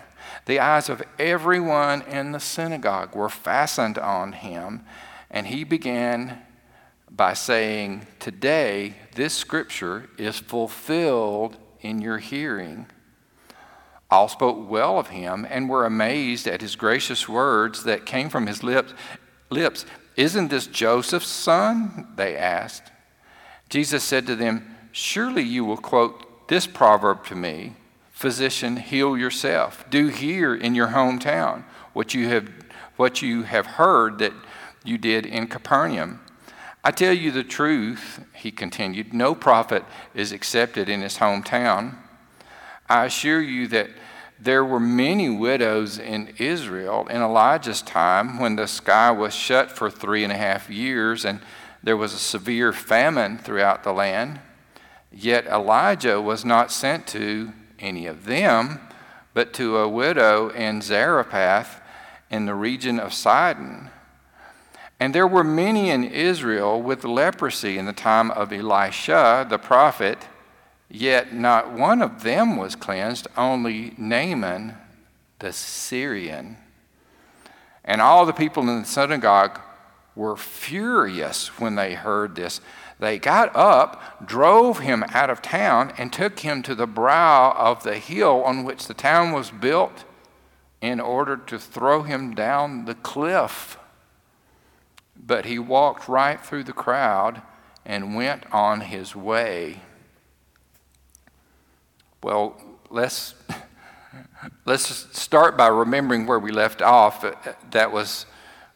[0.48, 4.86] The eyes of everyone in the synagogue were fastened on him,
[5.30, 6.42] and he began
[7.12, 12.88] by saying, Today this scripture is fulfilled in your hearing.
[14.10, 18.48] All spoke well of him and were amazed at his gracious words that came from
[18.48, 18.94] his lips.
[19.50, 19.86] lips.
[20.16, 22.08] Isn't this Joseph's son?
[22.16, 22.90] They asked.
[23.68, 27.76] Jesus said to them, Surely you will quote this proverb to me
[28.18, 29.86] Physician, heal yourself.
[29.92, 32.50] Do here in your hometown what you have,
[32.96, 34.34] what you have heard that
[34.84, 36.20] you did in Capernaum.
[36.84, 41.94] I tell you the truth, he continued, no prophet is accepted in his hometown.
[42.90, 43.92] I assure you that
[44.40, 49.92] there were many widows in Israel in Elijah's time when the sky was shut for
[49.92, 51.40] three and a half years and
[51.84, 54.40] there was a severe famine throughout the land.
[55.12, 58.80] Yet Elijah was not sent to any of them,
[59.34, 61.82] but to a widow in Zarephath
[62.30, 63.90] in the region of Sidon.
[65.00, 70.18] And there were many in Israel with leprosy in the time of Elisha the prophet,
[70.90, 74.76] yet not one of them was cleansed, only Naaman
[75.40, 76.58] the Syrian.
[77.86, 79.60] And all the people in the synagogue
[80.16, 82.60] were furious when they heard this.
[83.00, 87.84] They got up, drove him out of town, and took him to the brow of
[87.84, 90.04] the hill on which the town was built
[90.82, 93.78] in order to throw him down the cliff.
[95.16, 97.42] But he walked right through the crowd
[97.86, 99.82] and went on his way.
[102.24, 103.36] Well, let's,
[104.66, 107.24] let's start by remembering where we left off.
[107.72, 108.26] That was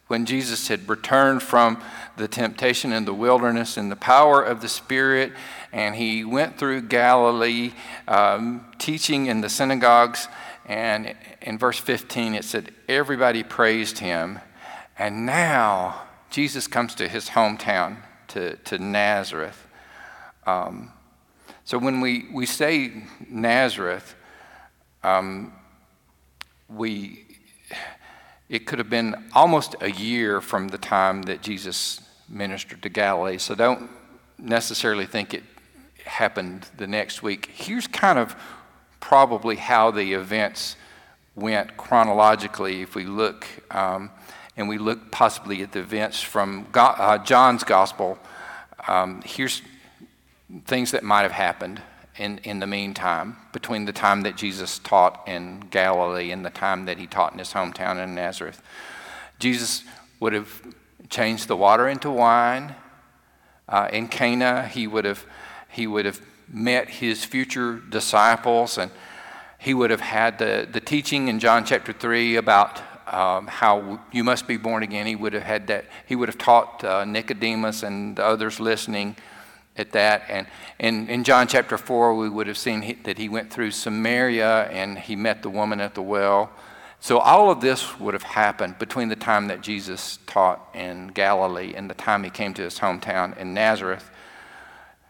[0.07, 1.81] when Jesus had returned from
[2.17, 5.33] the temptation in the wilderness and the power of the Spirit,
[5.71, 7.71] and he went through Galilee
[8.07, 10.27] um, teaching in the synagogues.
[10.65, 14.39] And in verse 15, it said, Everybody praised him.
[14.97, 17.97] And now Jesus comes to his hometown,
[18.29, 19.67] to, to Nazareth.
[20.45, 20.91] Um,
[21.63, 24.15] so when we, we say Nazareth,
[25.03, 25.53] um,
[26.69, 27.25] we
[28.51, 33.37] it could have been almost a year from the time that Jesus ministered to Galilee.
[33.37, 33.89] So don't
[34.37, 35.43] necessarily think it
[36.03, 37.49] happened the next week.
[37.53, 38.35] Here's kind of
[38.99, 40.75] probably how the events
[41.33, 44.11] went chronologically if we look um,
[44.57, 48.19] and we look possibly at the events from God, uh, John's gospel.
[48.85, 49.61] Um, here's
[50.65, 51.81] things that might have happened
[52.21, 56.85] in, in the meantime, between the time that Jesus taught in Galilee and the time
[56.85, 58.61] that he taught in his hometown in Nazareth.
[59.39, 59.83] Jesus
[60.19, 60.61] would have
[61.09, 62.75] changed the water into wine.
[63.67, 65.25] Uh, in Cana, he would have
[65.69, 68.91] he would have met his future disciples, and
[69.57, 74.23] he would have had the, the teaching in John chapter three about um, how you
[74.23, 75.07] must be born again.
[75.07, 75.85] He would have had that.
[76.05, 79.15] He would have taught uh, Nicodemus and the others listening
[79.77, 80.23] at that.
[80.29, 80.47] And
[80.79, 84.69] in, in John chapter 4, we would have seen he, that he went through Samaria
[84.69, 86.51] and he met the woman at the well.
[86.99, 91.73] So all of this would have happened between the time that Jesus taught in Galilee
[91.75, 94.11] and the time he came to his hometown in Nazareth.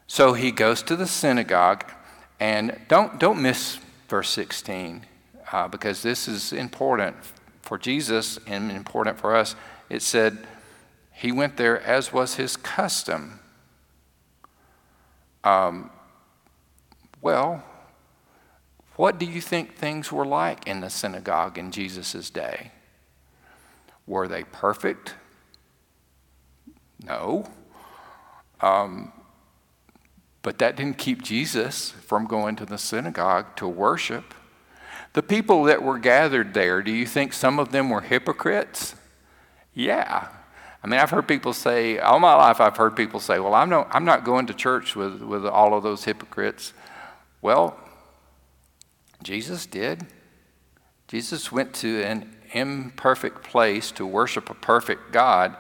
[0.08, 1.84] So he goes to the synagogue,
[2.40, 5.06] and don't, don't miss verse 16
[5.52, 7.18] uh, because this is important
[7.62, 9.56] for Jesus and important for us.
[9.90, 10.48] It said,
[11.12, 13.41] He went there as was his custom.
[15.44, 15.90] Um,
[17.22, 17.64] well,
[18.96, 22.72] what do you think things were like in the synagogue in Jesus' day?
[24.06, 25.16] Were they perfect?
[27.04, 27.50] No.
[28.60, 29.12] Um,
[30.42, 34.34] but that didn't keep Jesus from going to the synagogue to worship.
[35.14, 38.96] The people that were gathered there, do you think some of them were hypocrites?
[39.74, 40.28] Yeah,
[40.84, 43.70] I mean, I've heard people say, all my life, I've heard people say, well, I'm,
[43.70, 46.74] no, I'm not going to church with, with all of those hypocrites.
[47.42, 47.78] Well,
[49.22, 50.08] Jesus did.
[51.08, 55.56] Jesus went to an imperfect place to worship a perfect God.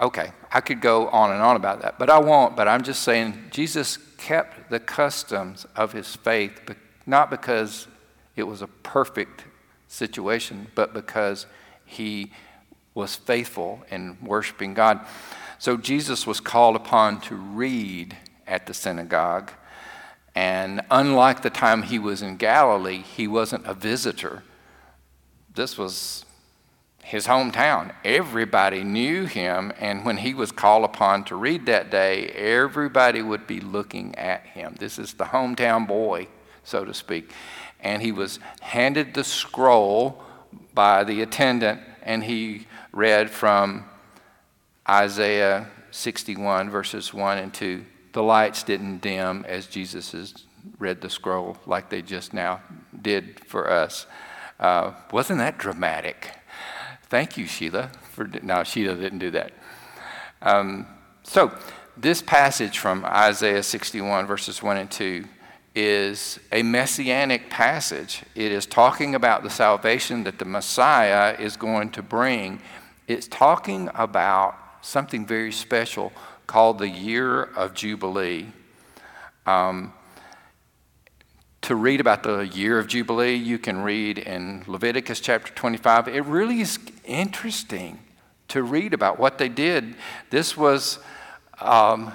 [0.00, 2.56] Okay, I could go on and on about that, but I won't.
[2.56, 6.60] But I'm just saying, Jesus kept the customs of his faith,
[7.04, 7.86] not because
[8.36, 9.44] it was a perfect
[9.88, 11.46] situation, but because
[11.84, 12.30] he
[12.98, 14.98] was faithful in worshiping God.
[15.60, 19.52] So Jesus was called upon to read at the synagogue.
[20.34, 24.42] And unlike the time he was in Galilee, he wasn't a visitor.
[25.54, 26.24] This was
[27.04, 27.94] his hometown.
[28.04, 33.46] Everybody knew him, and when he was called upon to read that day, everybody would
[33.46, 34.74] be looking at him.
[34.78, 36.26] This is the hometown boy,
[36.64, 37.30] so to speak.
[37.80, 40.22] And he was handed the scroll
[40.74, 42.66] by the attendant, and he
[42.98, 43.84] read from
[44.88, 47.84] Isaiah 61, verses 1 and 2.
[48.12, 50.44] The lights didn't dim as Jesus
[50.80, 52.60] read the scroll like they just now
[53.00, 54.08] did for us.
[54.58, 56.32] Uh, wasn't that dramatic?
[57.04, 57.92] Thank you, Sheila.
[58.10, 59.52] For, no, Sheila didn't do that.
[60.42, 60.88] Um,
[61.22, 61.52] so,
[61.96, 65.24] this passage from Isaiah 61, verses 1 and 2,
[65.76, 68.24] is a messianic passage.
[68.34, 72.60] It is talking about the salvation that the Messiah is going to bring.
[73.08, 76.12] It's talking about something very special
[76.46, 78.48] called the year of Jubilee.
[79.46, 79.94] Um,
[81.62, 86.08] to read about the year of Jubilee, you can read in Leviticus chapter 25.
[86.08, 87.98] It really is interesting
[88.48, 89.94] to read about what they did.
[90.28, 90.98] This was,
[91.62, 92.12] um,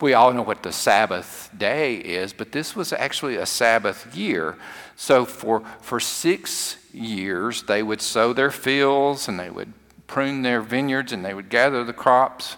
[0.00, 4.56] we all know what the Sabbath day is, but this was actually a Sabbath year.
[4.94, 9.72] So for, for six years, they would sow their fields and they would
[10.10, 12.56] prune their vineyards and they would gather the crops.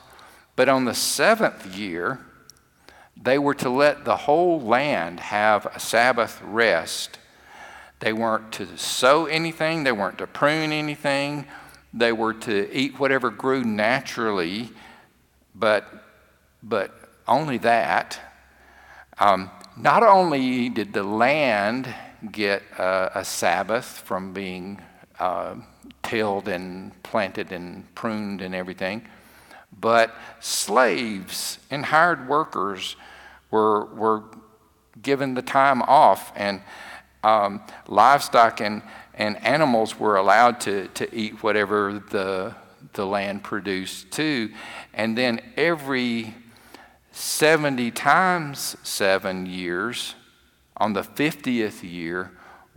[0.56, 2.18] But on the seventh year,
[3.14, 7.18] they were to let the whole land have a Sabbath rest.
[8.00, 11.46] They weren't to sow anything, they weren't to prune anything,
[11.92, 14.70] they were to eat whatever grew naturally,
[15.54, 15.86] but,
[16.62, 16.90] but
[17.28, 18.18] only that.
[19.18, 21.94] Um, not only did the land
[22.30, 24.80] get a, a Sabbath from being
[25.18, 25.56] uh,
[26.02, 29.06] tilled and planted and pruned and everything,
[29.80, 32.96] but slaves and hired workers
[33.50, 34.24] were, were
[35.00, 36.60] given the time off, and
[37.24, 38.82] um, livestock and,
[39.14, 42.54] and animals were allowed to, to eat whatever the,
[42.94, 44.50] the land produced too.
[44.92, 46.34] And then every
[47.12, 50.14] 70 times seven years,
[50.76, 52.32] on the 50th year,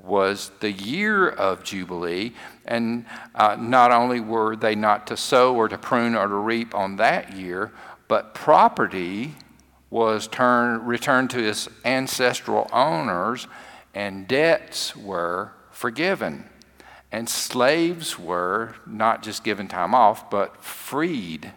[0.06, 2.34] was the year of Jubilee.
[2.66, 6.76] And uh, not only were they not to sow or to prune or to reap
[6.76, 7.72] on that year,
[8.08, 9.36] but property
[9.90, 13.48] was turned, returned to its ancestral owners,
[13.94, 16.46] and debts were forgiven.
[17.12, 21.52] And slaves were not just given time off, but freed.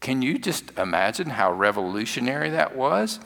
[0.00, 3.20] Can you just imagine how revolutionary that was?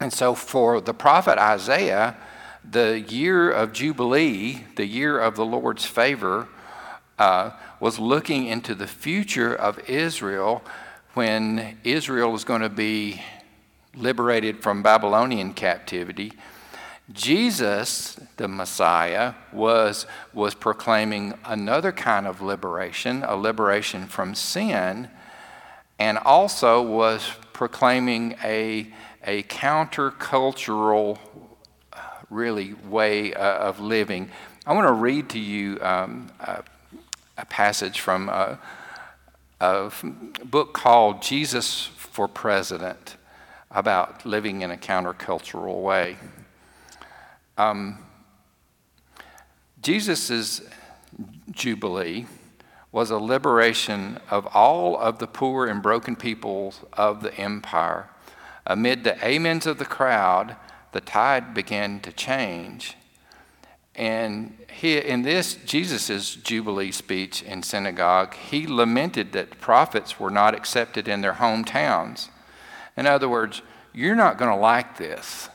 [0.00, 2.16] And so, for the prophet Isaiah,
[2.68, 6.48] the year of Jubilee, the year of the Lord's favor,
[7.18, 10.62] uh, was looking into the future of Israel
[11.14, 13.22] when Israel is going to be
[13.94, 16.32] liberated from Babylonian captivity.
[17.12, 25.08] Jesus, the Messiah, was, was proclaiming another kind of liberation, a liberation from sin,
[25.98, 28.92] and also was proclaiming a
[29.26, 31.18] a countercultural,
[32.30, 34.30] really, way uh, of living.
[34.64, 36.62] I want to read to you um, a,
[37.36, 38.58] a, passage from a,
[39.60, 39.90] a
[40.44, 43.16] book called Jesus for President
[43.70, 46.16] about living in a countercultural way.
[47.58, 47.98] Um,
[49.82, 50.62] Jesus'
[51.50, 52.26] Jubilee
[52.92, 58.08] was a liberation of all of the poor and broken peoples of the empire
[58.66, 60.56] Amid the amens of the crowd,
[60.92, 62.96] the tide began to change.
[63.94, 70.54] And here in this, Jesus' Jubilee speech in synagogue, he lamented that prophets were not
[70.54, 72.28] accepted in their hometowns.
[72.96, 73.62] In other words,
[73.94, 75.48] you're not going to like this.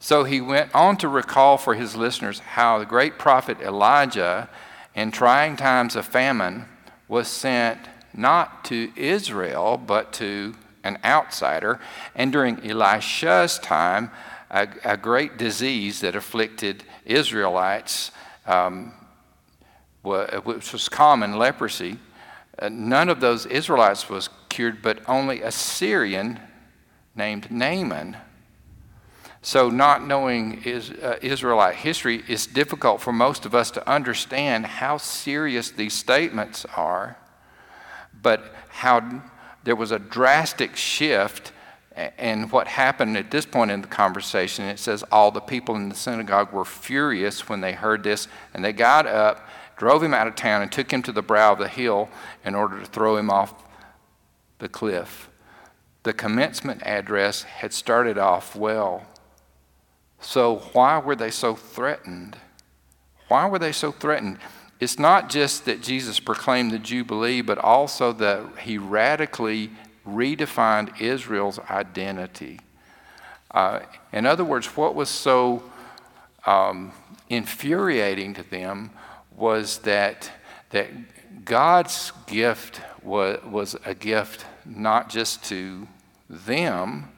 [0.00, 4.50] So he went on to recall for his listeners how the great prophet Elijah,
[4.94, 6.66] in trying times of famine,
[7.08, 7.78] was sent
[8.12, 11.80] not to Israel, but to an outsider.
[12.14, 14.10] And during Elisha's time,
[14.50, 18.12] a, a great disease that afflicted Israelites,
[18.46, 18.92] um,
[20.02, 21.98] which was common, leprosy,
[22.58, 26.38] uh, none of those Israelites was cured, but only a Syrian
[27.16, 28.16] named Naaman.
[29.42, 34.64] So, not knowing is, uh, Israelite history, it's difficult for most of us to understand
[34.64, 37.18] how serious these statements are,
[38.22, 39.22] but how
[39.64, 41.52] there was a drastic shift
[41.96, 45.88] and what happened at this point in the conversation, it says all the people in
[45.88, 50.26] the synagogue were furious when they heard this, and they got up drove him out
[50.26, 52.08] of town, and took him to the brow of the hill
[52.44, 53.54] in order to throw him off
[54.58, 55.28] the cliff.
[56.02, 59.04] The commencement address had started off well.
[60.20, 62.36] So, why were they so threatened?
[63.28, 64.38] Why were they so threatened?
[64.80, 69.70] It's not just that Jesus proclaimed the Jubilee, but also that he radically
[70.06, 72.60] redefined Israel's identity.
[73.50, 73.80] Uh,
[74.12, 75.62] in other words, what was so
[76.44, 76.92] um,
[77.28, 78.90] infuriating to them
[79.36, 80.30] was that,
[80.70, 80.88] that
[81.44, 85.86] God's gift was, was a gift not just to
[86.28, 87.10] them,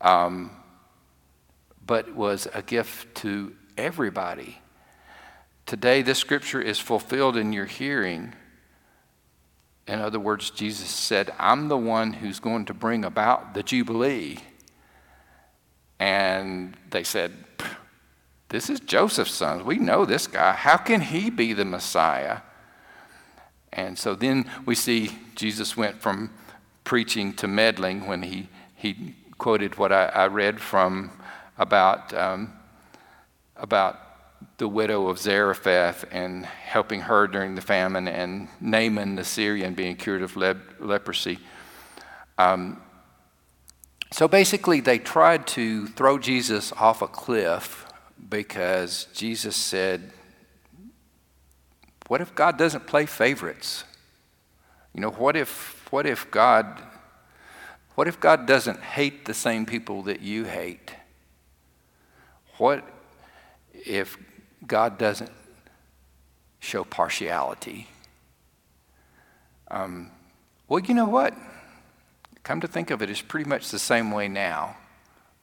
[0.00, 0.50] um,
[1.84, 4.58] but was a gift to everybody.
[5.68, 8.32] Today, this scripture is fulfilled in your hearing.
[9.86, 14.38] In other words, Jesus said, I'm the one who's going to bring about the Jubilee.
[15.98, 17.34] And they said,
[18.48, 19.66] This is Joseph's son.
[19.66, 20.52] We know this guy.
[20.52, 22.38] How can he be the Messiah?
[23.70, 26.30] And so then we see Jesus went from
[26.84, 31.10] preaching to meddling when he, he quoted what I, I read from
[31.58, 32.54] about, um,
[33.54, 34.07] about
[34.58, 39.96] the widow of Zarephath and helping her during the famine, and Naaman the Syrian being
[39.96, 41.38] cured of le- leprosy.
[42.38, 42.80] Um,
[44.10, 47.86] so basically, they tried to throw Jesus off a cliff
[48.28, 50.12] because Jesus said,
[52.08, 53.84] What if God doesn't play favorites?
[54.94, 56.82] You know, what if, what if God
[57.98, 60.92] what if God doesn't hate the same people that you hate?
[62.58, 62.84] What
[63.72, 64.16] if
[64.66, 65.30] God doesn't
[66.60, 67.88] show partiality?
[69.70, 70.10] Um,
[70.68, 71.34] well, you know what?
[72.42, 74.76] Come to think of it, it's pretty much the same way now.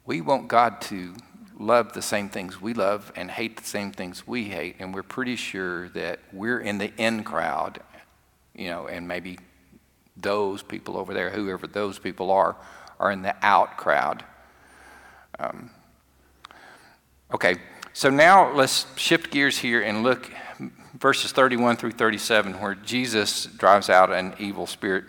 [0.06, 1.16] We want God to
[1.58, 5.04] love the same things we love and hate the same things we hate, and we're
[5.04, 7.80] pretty sure that we're in the in crowd,
[8.54, 9.40] you know, and maybe
[10.18, 12.56] those people over there, whoever those people are,
[13.00, 14.24] are in the out crowd.
[15.40, 15.70] Um,
[17.34, 17.56] okay,
[17.96, 20.30] so now let's shift gears here and look
[21.00, 25.06] verses 31 through 37, where Jesus drives out an evil spirit.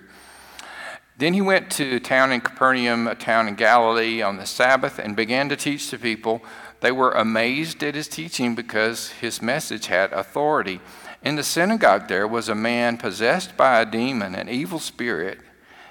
[1.19, 5.01] Then he went to a town in Capernaum, a town in Galilee, on the Sabbath
[5.01, 6.45] and began to teach the people.
[6.79, 10.81] They were amazed at his teaching because his message had authority.
[11.25, 15.41] In the synagogue there was a man possessed by a demon, an evil spirit.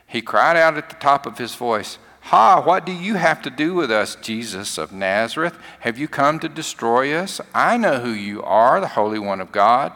[0.08, 1.98] He cried out at the top of his voice,
[2.30, 5.56] Ha, what do you have to do with us, Jesus of Nazareth?
[5.82, 7.40] Have you come to destroy us?
[7.54, 9.94] I know who you are, the Holy One of God.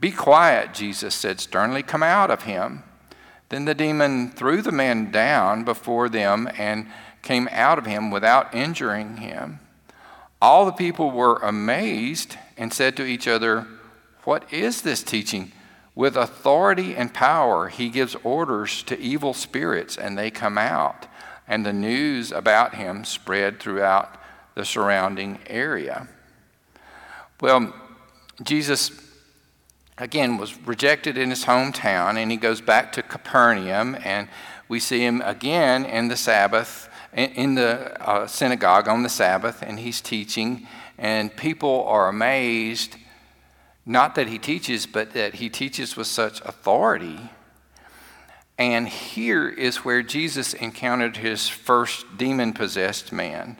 [0.00, 1.82] Be quiet, Jesus said sternly.
[1.82, 2.82] Come out of him.
[3.50, 6.86] Then the demon threw the man down before them and
[7.20, 9.60] came out of him without injuring him.
[10.40, 13.66] All the people were amazed and said to each other,
[14.22, 15.52] What is this teaching?
[15.94, 21.06] With authority and power, he gives orders to evil spirits, and they come out.
[21.46, 24.16] And the news about him spread throughout
[24.54, 26.08] the surrounding area.
[27.40, 27.74] Well,
[28.42, 28.90] Jesus
[29.98, 34.28] again, was rejected in his hometown, and he goes back to Capernaum, and
[34.68, 39.78] we see him again in the Sabbath, in the uh, synagogue on the Sabbath, and
[39.78, 40.66] he's teaching,
[40.98, 42.96] and people are amazed,
[43.86, 47.30] not that he teaches, but that he teaches with such authority.
[48.56, 53.58] And here is where Jesus encountered his first demon possessed man.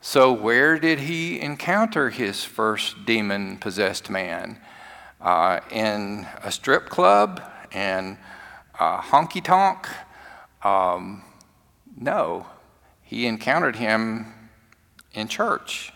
[0.00, 4.60] So, where did he encounter his first demon possessed man?
[5.20, 8.16] uh, in a strip club and
[8.78, 9.88] a honky tonk.
[10.62, 11.22] Um,
[11.96, 12.46] no,
[13.02, 14.32] he encountered him
[15.12, 15.92] in church.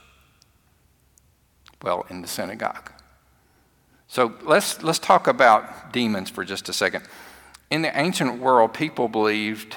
[1.83, 2.93] Well, in the synagogue.
[4.07, 7.05] So let's, let's talk about demons for just a second.
[7.73, 9.77] In the ancient world, people believed,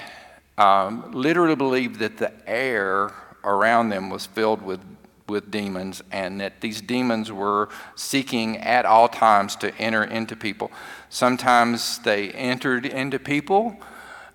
[0.58, 4.82] um, literally believed that the air around them was filled with
[5.30, 10.74] with demons and that these demons were seeking at all times to enter into people.
[11.08, 13.78] Sometimes they entered into people.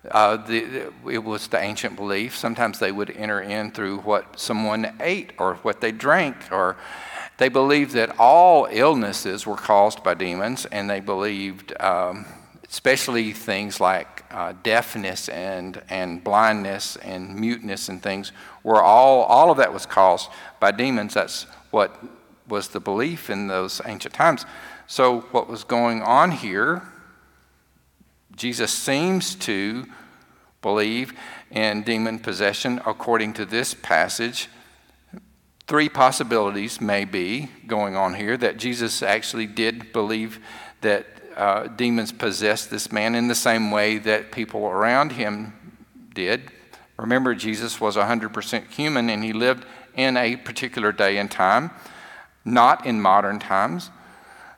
[0.09, 2.35] Uh, the, it was the ancient belief.
[2.35, 6.77] Sometimes they would enter in through what someone ate or what they drank, or
[7.37, 12.25] they believed that all illnesses were caused by demons, and they believed, um,
[12.71, 18.31] especially things like uh, deafness and, and blindness and muteness and things,
[18.63, 20.29] were all, all of that was caused
[20.61, 21.13] by demons.
[21.13, 22.01] That's what
[22.47, 24.45] was the belief in those ancient times.
[24.87, 26.81] So, what was going on here,
[28.35, 29.85] Jesus seems to
[30.61, 31.13] believe
[31.51, 34.47] in demon possession according to this passage
[35.71, 40.37] three possibilities may be going on here that Jesus actually did believe
[40.81, 41.05] that
[41.35, 45.53] uh, demons possessed this man in the same way that people around him
[46.13, 46.51] did.
[46.97, 49.65] Remember, Jesus was 100% human and he lived
[49.95, 51.71] in a particular day and time,
[52.45, 53.89] not in modern times.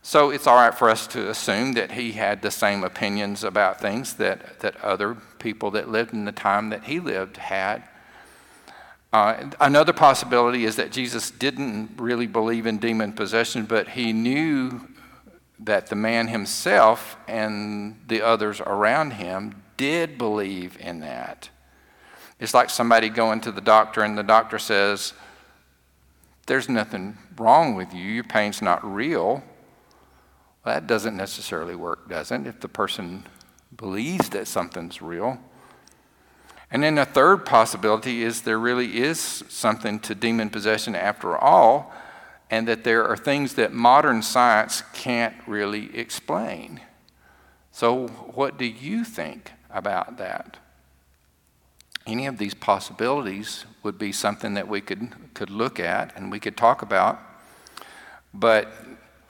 [0.01, 3.79] So it's all right for us to assume that he had the same opinions about
[3.79, 7.83] things that, that other people that lived in the time that he lived had.
[9.13, 14.81] Uh, another possibility is that Jesus didn't really believe in demon possession, but he knew
[15.59, 21.49] that the man himself and the others around him did believe in that.
[22.39, 25.13] It's like somebody going to the doctor and the doctor says,
[26.47, 29.43] There's nothing wrong with you, your pain's not real.
[30.65, 32.47] Well, that doesn't necessarily work, does it?
[32.47, 33.25] If the person
[33.75, 35.39] believes that something's real.
[36.71, 41.93] And then a third possibility is there really is something to demon possession after all,
[42.53, 46.79] and that there are things that modern science can't really explain.
[47.71, 50.57] So, what do you think about that?
[52.05, 56.39] Any of these possibilities would be something that we could, could look at and we
[56.39, 57.19] could talk about.
[58.35, 58.71] But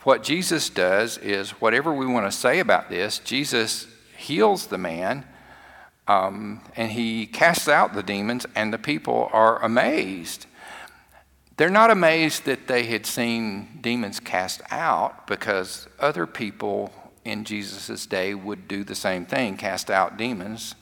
[0.02, 5.24] what Jesus does is, whatever we want to say about this, Jesus heals the man
[6.10, 10.46] um, and he casts out the demons, and the people are amazed.
[11.58, 16.92] They're not amazed that they had seen demons cast out because other people
[17.24, 20.74] in Jesus' day would do the same thing cast out demons.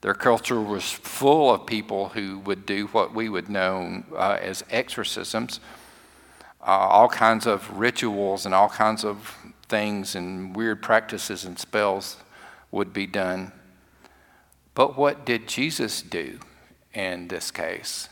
[0.00, 4.64] Their culture was full of people who would do what we would know uh, as
[4.70, 5.60] exorcisms,
[6.60, 9.36] uh, all kinds of rituals and all kinds of
[9.68, 12.16] things and weird practices and spells
[12.70, 13.52] would be done.
[14.74, 16.40] But what did Jesus do
[16.94, 18.08] in this case?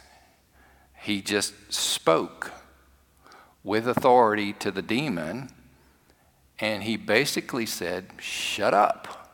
[1.04, 2.50] He just spoke
[3.62, 5.50] with authority to the demon,
[6.58, 9.30] and he basically said, Shut up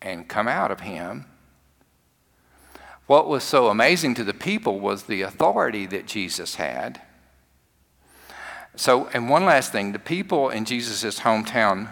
[0.00, 1.26] and come out of him.
[3.08, 7.02] What was so amazing to the people was the authority that Jesus had.
[8.76, 11.88] So, and one last thing the people in Jesus' hometown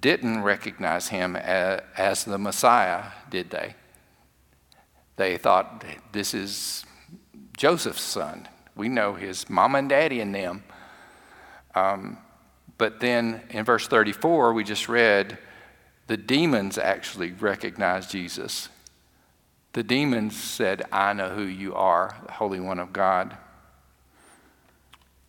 [0.00, 3.74] didn't recognize him as, the Messiah, did they?
[5.16, 6.84] They thought, this is
[7.56, 8.48] Joseph's son.
[8.74, 10.64] We know his mom and daddy and them.
[11.74, 12.18] Um,
[12.78, 15.38] but then in verse 34, we just read,
[16.06, 18.68] the demons actually recognized Jesus.
[19.72, 23.36] The demons said, I know who you are, the Holy One of God.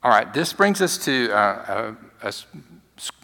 [0.02, 2.34] All right, this brings us to uh, a, a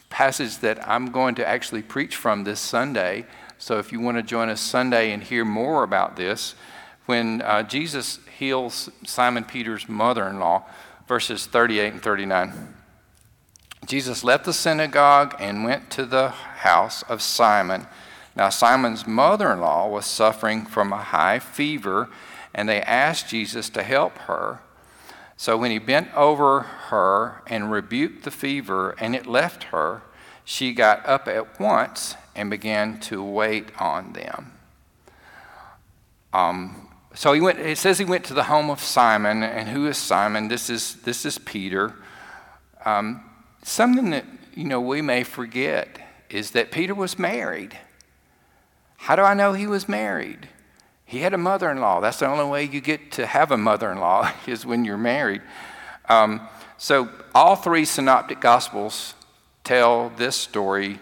[0.09, 3.25] passage that I'm going to actually preach from this Sunday.
[3.57, 6.55] So if you want to join us Sunday and hear more about this,
[7.09, 10.63] when uh, Jesus heals Simon Peter's mother in law,
[11.07, 12.75] verses 38 and 39.
[13.87, 17.87] Jesus left the synagogue and went to the house of Simon.
[18.35, 22.09] Now, Simon's mother in law was suffering from a high fever,
[22.53, 24.59] and they asked Jesus to help her.
[25.35, 30.03] So when he bent over her and rebuked the fever, and it left her,
[30.45, 34.51] she got up at once and began to wait on them.
[36.31, 36.88] Um,
[37.19, 39.97] so he went, it says he went to the home of Simon, and who is
[39.97, 40.47] Simon?
[40.47, 41.93] This is, this is Peter.
[42.85, 43.29] Um,
[43.61, 44.23] something that
[44.55, 45.99] you know we may forget
[46.29, 47.77] is that Peter was married.
[48.95, 50.47] How do I know he was married?
[51.03, 51.99] He had a mother in law.
[51.99, 54.97] That's the only way you get to have a mother in law, is when you're
[54.97, 55.41] married.
[56.07, 56.47] Um,
[56.77, 59.13] so, all three synoptic gospels
[59.65, 60.99] tell this story,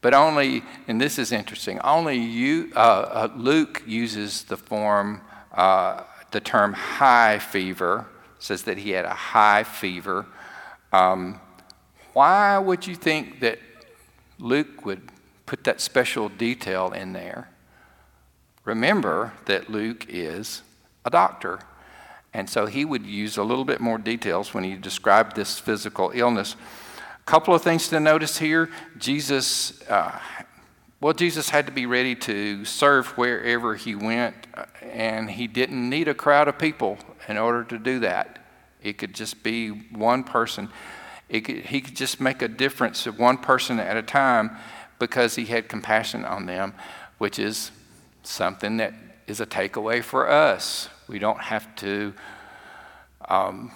[0.00, 5.20] but only, and this is interesting, only you, uh, uh, Luke uses the form,
[5.54, 8.06] uh, the term high fever,
[8.38, 10.26] says that he had a high fever.
[10.92, 11.40] Um,
[12.12, 13.58] why would you think that
[14.38, 15.02] Luke would
[15.46, 17.48] put that special detail in there?
[18.64, 20.62] Remember that Luke is
[21.04, 21.60] a doctor.
[22.32, 26.10] And so he would use a little bit more details when he described this physical
[26.14, 26.56] illness.
[27.20, 28.70] A couple of things to notice here.
[28.98, 30.18] Jesus, uh,
[31.04, 34.34] well, Jesus had to be ready to serve wherever he went,
[34.80, 36.96] and he didn't need a crowd of people
[37.28, 38.38] in order to do that.
[38.82, 40.70] It could just be one person.
[41.30, 44.56] Could, he could just make a difference of one person at a time
[44.98, 46.72] because he had compassion on them,
[47.18, 47.70] which is
[48.22, 48.94] something that
[49.26, 50.88] is a takeaway for us.
[51.06, 52.14] We don't have to
[53.28, 53.72] um,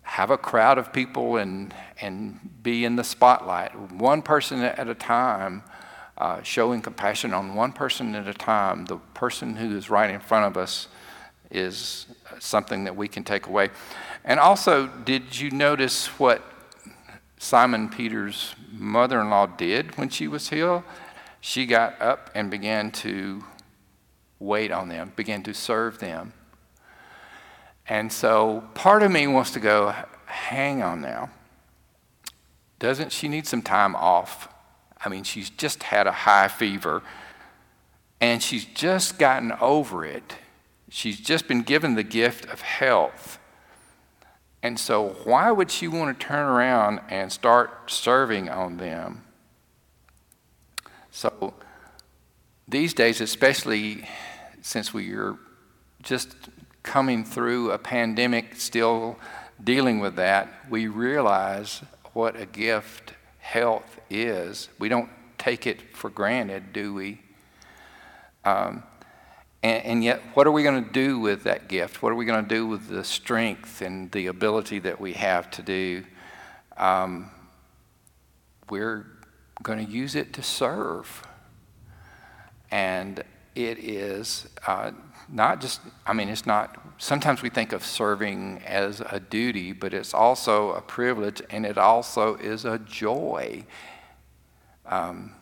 [0.00, 3.78] have a crowd of people and, and be in the spotlight.
[3.92, 5.62] One person at a time,
[6.20, 8.84] uh, showing compassion on one person at a time.
[8.84, 10.86] The person who is right in front of us
[11.50, 12.06] is
[12.38, 13.70] something that we can take away.
[14.22, 16.42] And also, did you notice what
[17.38, 20.82] Simon Peter's mother in law did when she was healed?
[21.40, 23.42] She got up and began to
[24.38, 26.34] wait on them, began to serve them.
[27.88, 29.94] And so part of me wants to go,
[30.26, 31.30] hang on now.
[32.78, 34.48] Doesn't she need some time off?
[35.04, 37.02] I mean, she's just had a high fever
[38.20, 40.34] and she's just gotten over it.
[40.90, 43.38] She's just been given the gift of health.
[44.62, 49.24] And so, why would she want to turn around and start serving on them?
[51.10, 51.54] So,
[52.68, 54.06] these days, especially
[54.60, 55.36] since we are
[56.02, 56.34] just
[56.82, 59.18] coming through a pandemic, still
[59.62, 61.82] dealing with that, we realize
[62.12, 64.68] what a gift health is.
[64.78, 67.20] We don't take it for granted, do we?
[68.44, 68.84] Um,
[69.62, 72.02] and, and, yet, what are we going to do with that gift?
[72.02, 75.50] What are we going to do with the strength and the ability that we have
[75.52, 76.04] to do?
[76.76, 77.30] Um,
[78.70, 79.06] we're
[79.62, 81.26] going to use it to serve.
[82.70, 83.22] And
[83.54, 84.92] it is uh,
[85.28, 89.94] not just, I mean, it's not, sometimes we think of serving as a duty, but
[89.94, 93.64] it's also a privilege and it also is a joy.
[94.84, 95.32] Um,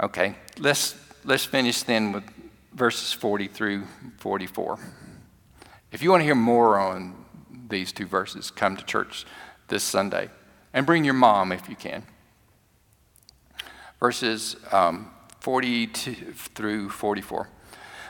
[0.00, 2.24] okay, let's, let's finish then with
[2.74, 3.84] verses 40 through
[4.18, 4.78] 44.
[5.92, 7.24] If you want to hear more on
[7.68, 9.24] these two verses, come to church
[9.68, 10.28] this Sunday
[10.74, 12.04] and bring your mom if you can.
[13.98, 15.10] Verses um,
[15.40, 17.48] 42 through 44.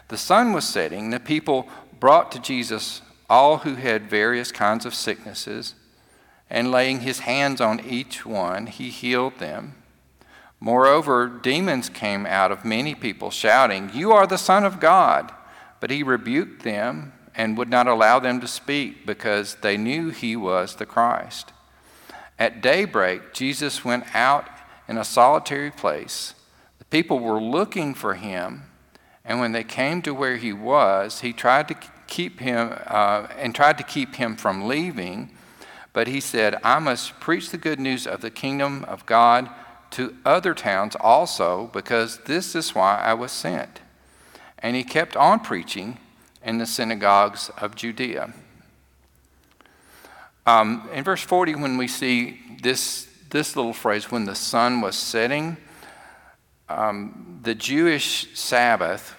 [0.08, 1.10] The sun was setting.
[1.10, 1.68] The people
[2.00, 5.74] brought to Jesus all who had various kinds of sicknesses,
[6.50, 9.74] and laying his hands on each one, he healed them.
[10.60, 15.32] Moreover, demons came out of many people, shouting, You are the Son of God.
[15.80, 20.34] But he rebuked them and would not allow them to speak because they knew he
[20.34, 21.52] was the Christ.
[22.38, 24.48] At daybreak, Jesus went out
[24.88, 26.34] in a solitary place.
[26.78, 28.64] The people were looking for him,
[29.28, 31.76] and when they came to where he was, he tried to
[32.06, 35.30] keep him uh, and tried to keep him from leaving.
[35.92, 39.50] But he said, I must preach the good news of the kingdom of God
[39.90, 43.80] to other towns also, because this is why I was sent.
[44.60, 45.98] And he kept on preaching
[46.42, 48.32] in the synagogues of Judea.
[50.46, 54.96] Um, in verse 40, when we see this, this little phrase, when the sun was
[54.96, 55.58] setting,
[56.68, 59.10] um, the Jewish Sabbath,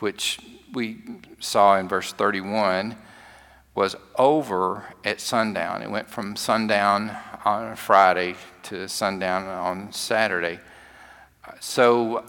[0.00, 0.38] which
[0.72, 0.98] we
[1.40, 2.96] saw in verse 31,
[3.74, 5.82] was over at sundown.
[5.82, 10.58] It went from sundown on Friday to sundown on Saturday.
[11.60, 12.24] So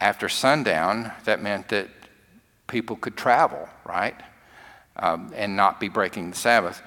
[0.00, 1.88] after sundown, that meant that
[2.66, 4.14] people could travel, right?
[4.96, 6.82] Um, and not be breaking the Sabbath.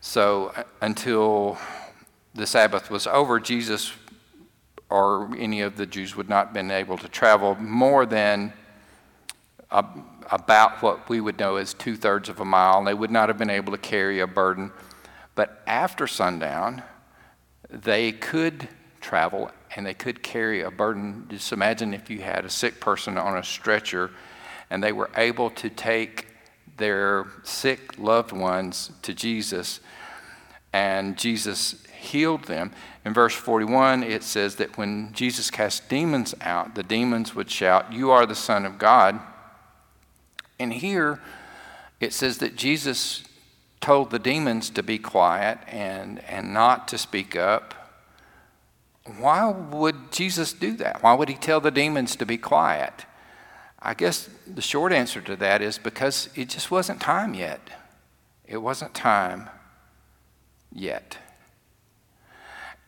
[0.00, 1.58] So uh, until
[2.34, 3.92] the Sabbath was over, Jesus
[4.92, 8.52] or any of the Jews would not have been able to travel more than
[9.70, 9.84] uh,
[10.30, 12.84] about what we would know as two thirds of a mile.
[12.84, 14.70] They would not have been able to carry a burden.
[15.34, 16.82] But after sundown,
[17.70, 18.68] they could
[19.00, 21.24] travel and they could carry a burden.
[21.30, 24.10] Just imagine if you had a sick person on a stretcher
[24.68, 26.26] and they were able to take
[26.76, 29.80] their sick loved ones to Jesus
[30.74, 32.72] and Jesus healed them.
[33.04, 37.92] In verse 41, it says that when Jesus cast demons out, the demons would shout,
[37.92, 39.20] You are the Son of God.
[40.58, 41.20] And here
[42.00, 43.24] it says that Jesus
[43.80, 47.74] told the demons to be quiet and, and not to speak up.
[49.18, 51.02] Why would Jesus do that?
[51.02, 53.06] Why would he tell the demons to be quiet?
[53.80, 57.60] I guess the short answer to that is because it just wasn't time yet.
[58.46, 59.50] It wasn't time
[60.72, 61.18] yet.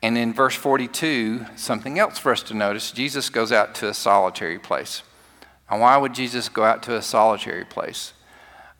[0.05, 3.95] And in verse 42, something else for us to notice Jesus goes out to a
[3.95, 5.03] solitary place.
[5.71, 8.13] And why would Jesus go out to a solitary place?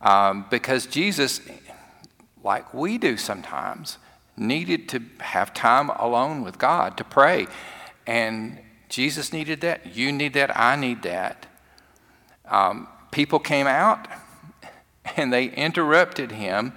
[0.03, 1.41] Um, because Jesus,
[2.43, 3.97] like we do sometimes,
[4.37, 7.47] needed to have time alone with God to pray.
[8.07, 8.59] And
[8.91, 9.97] Jesus needed that.
[9.97, 10.55] You need that.
[10.55, 11.47] I need that.
[12.45, 14.09] Um, people came out
[15.17, 16.75] and they interrupted him.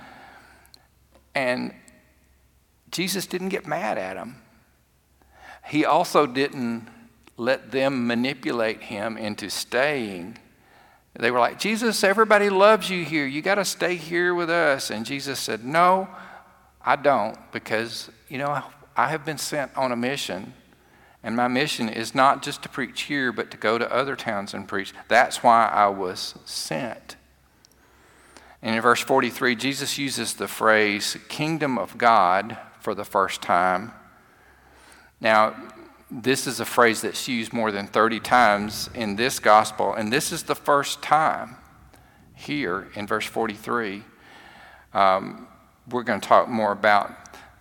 [1.35, 1.73] And
[2.97, 4.37] Jesus didn't get mad at them.
[5.67, 6.87] He also didn't
[7.37, 10.39] let them manipulate him into staying.
[11.13, 13.27] They were like, Jesus, everybody loves you here.
[13.27, 14.89] You got to stay here with us.
[14.89, 16.07] And Jesus said, No,
[16.83, 18.63] I don't, because, you know,
[18.95, 20.55] I have been sent on a mission.
[21.21, 24.55] And my mission is not just to preach here, but to go to other towns
[24.55, 24.91] and preach.
[25.07, 27.15] That's why I was sent.
[28.63, 32.57] And in verse 43, Jesus uses the phrase kingdom of God
[32.87, 33.91] for the first time.
[35.19, 35.53] Now,
[36.09, 40.31] this is a phrase that's used more than 30 times in this gospel, and this
[40.31, 41.57] is the first time
[42.33, 44.05] here in verse 43.
[44.93, 45.49] Um,
[45.91, 47.11] we're going to talk more about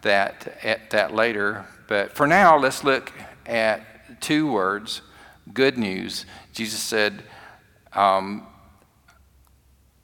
[0.03, 3.13] that at that later, but for now, let's look
[3.47, 5.03] at two words
[5.53, 6.25] good news.
[6.53, 7.25] Jesus said,
[7.95, 8.47] um,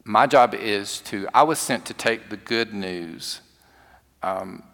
[0.03, 3.41] My job is to, I was sent to take the good news.
[4.21, 4.65] Um,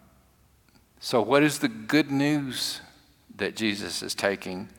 [0.99, 2.81] so, what is the good news
[3.35, 4.69] that Jesus is taking?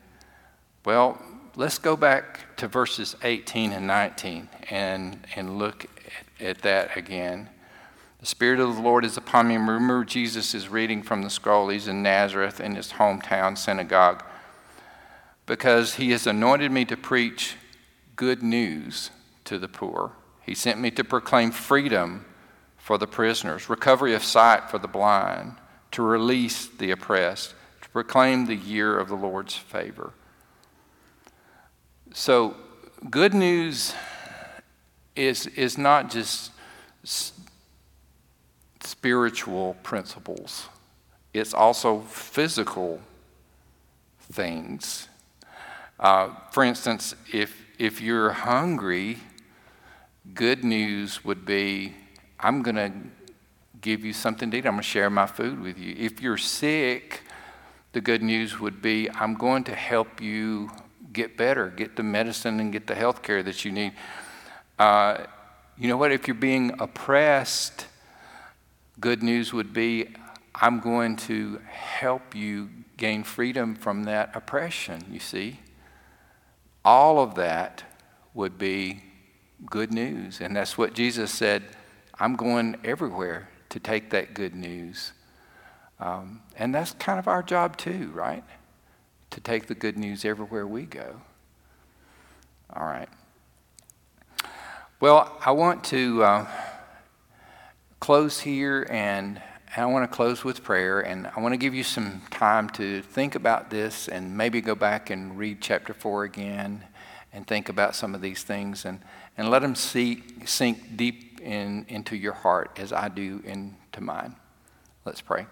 [0.85, 1.21] Well,
[1.55, 5.85] let's go back to verses 18 and 19 and, and look
[6.39, 7.49] at, at that again.
[8.19, 9.55] The Spirit of the Lord is upon me.
[9.55, 11.69] Remember, Jesus is reading from the scroll.
[11.69, 14.23] He's in Nazareth in his hometown synagogue
[15.47, 17.55] because he has anointed me to preach
[18.15, 19.09] good news
[19.45, 20.11] to the poor.
[20.43, 22.25] He sent me to proclaim freedom
[22.77, 25.55] for the prisoners, recovery of sight for the blind,
[25.91, 30.13] to release the oppressed, to proclaim the year of the Lord's favor.
[32.13, 32.55] So,
[33.09, 33.93] good news
[35.15, 36.51] is, is not just
[38.81, 40.67] spiritual principles,
[41.33, 43.01] it's also physical
[44.31, 45.07] things.
[45.99, 49.17] Uh, for instance, if, if you're hungry,
[50.33, 51.93] good news would be
[52.39, 52.91] I'm going to
[53.81, 54.65] give you something to eat.
[54.65, 55.95] I'm going to share my food with you.
[55.97, 57.21] If you're sick,
[57.93, 60.71] the good news would be I'm going to help you
[61.11, 63.93] get better, get the medicine and get the health care that you need.
[64.79, 65.25] Uh,
[65.77, 66.11] you know what?
[66.11, 67.87] If you're being oppressed,
[68.99, 70.09] good news would be
[70.53, 75.59] I'm going to help you gain freedom from that oppression, you see.
[76.85, 77.83] All of that
[78.33, 79.03] would be
[79.65, 80.39] good news.
[80.39, 81.63] And that's what Jesus said
[82.19, 85.13] I'm going everywhere to take that good news.
[85.99, 88.43] Um, and that's kind of our job too, right?
[89.31, 91.21] To take the good news everywhere we go.
[92.73, 93.09] All right.
[94.99, 96.47] Well, I want to uh,
[97.99, 99.41] close here and
[99.75, 103.01] I want to close with prayer, and I want to give you some time to
[103.01, 106.83] think about this and maybe go back and read chapter 4 again
[107.33, 108.99] and think about some of these things and,
[109.37, 114.35] and let them see, sink deep in, into your heart as I do into mine.
[115.05, 115.47] Let's pray.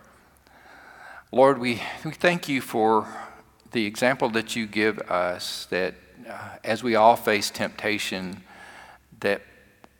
[1.31, 3.07] Lord, we, we thank you for
[3.71, 5.95] the example that you give us that
[6.27, 8.43] uh, as we all face temptation,
[9.19, 9.41] that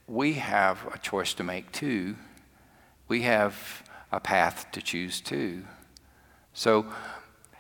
[0.08, 2.16] we have a choice to make too.
[3.08, 5.64] We have a path to choose too.
[6.54, 6.88] So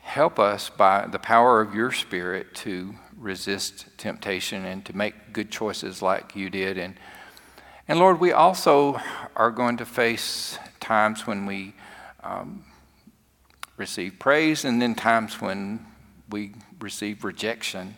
[0.09, 5.51] help us by the power of your Spirit to resist temptation and to make good
[5.51, 6.79] choices like you did.
[6.79, 6.95] And,
[7.87, 8.99] and Lord, we also
[9.35, 11.75] are going to face times when we
[12.23, 12.65] um,
[13.77, 15.85] receive praise and then times when
[16.31, 17.95] we receive rejection.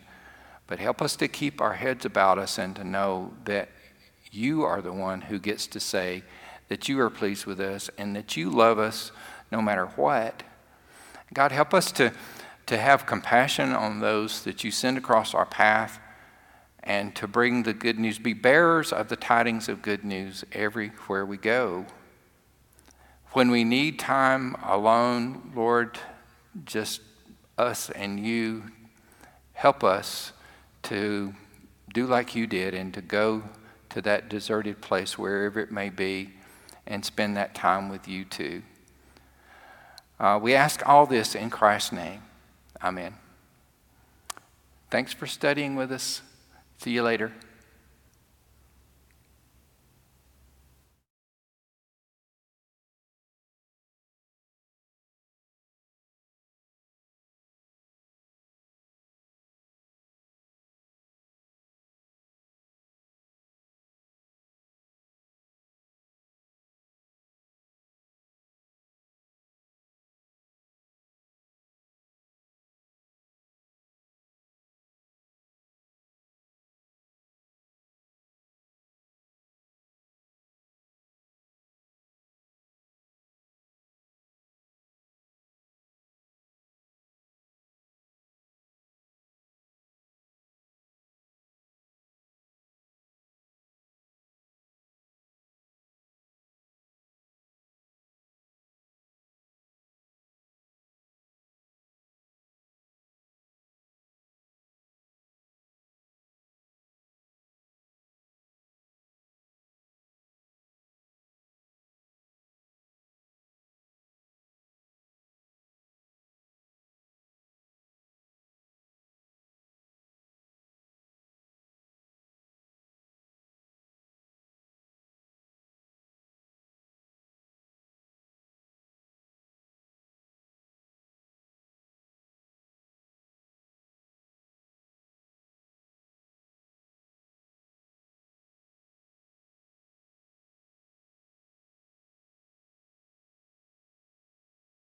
[0.67, 3.69] But help us to keep our heads about us and to know that
[4.33, 6.23] you are the one who gets to say,
[6.67, 9.13] that you are pleased with us and that you love us
[9.49, 10.43] no matter what.
[11.33, 12.11] God, help us to,
[12.65, 15.99] to have compassion on those that you send across our path
[16.83, 21.25] and to bring the good news, be bearers of the tidings of good news everywhere
[21.25, 21.85] we go.
[23.33, 25.99] When we need time alone, Lord,
[26.65, 27.01] just
[27.57, 28.63] us and you,
[29.53, 30.33] help us
[30.83, 31.33] to
[31.93, 33.43] do like you did and to go
[33.89, 36.31] to that deserted place, wherever it may be,
[36.87, 38.63] and spend that time with you too.
[40.21, 42.21] Uh, we ask all this in Christ's name.
[42.83, 43.15] Amen.
[44.91, 46.21] Thanks for studying with us.
[46.77, 47.31] See you later.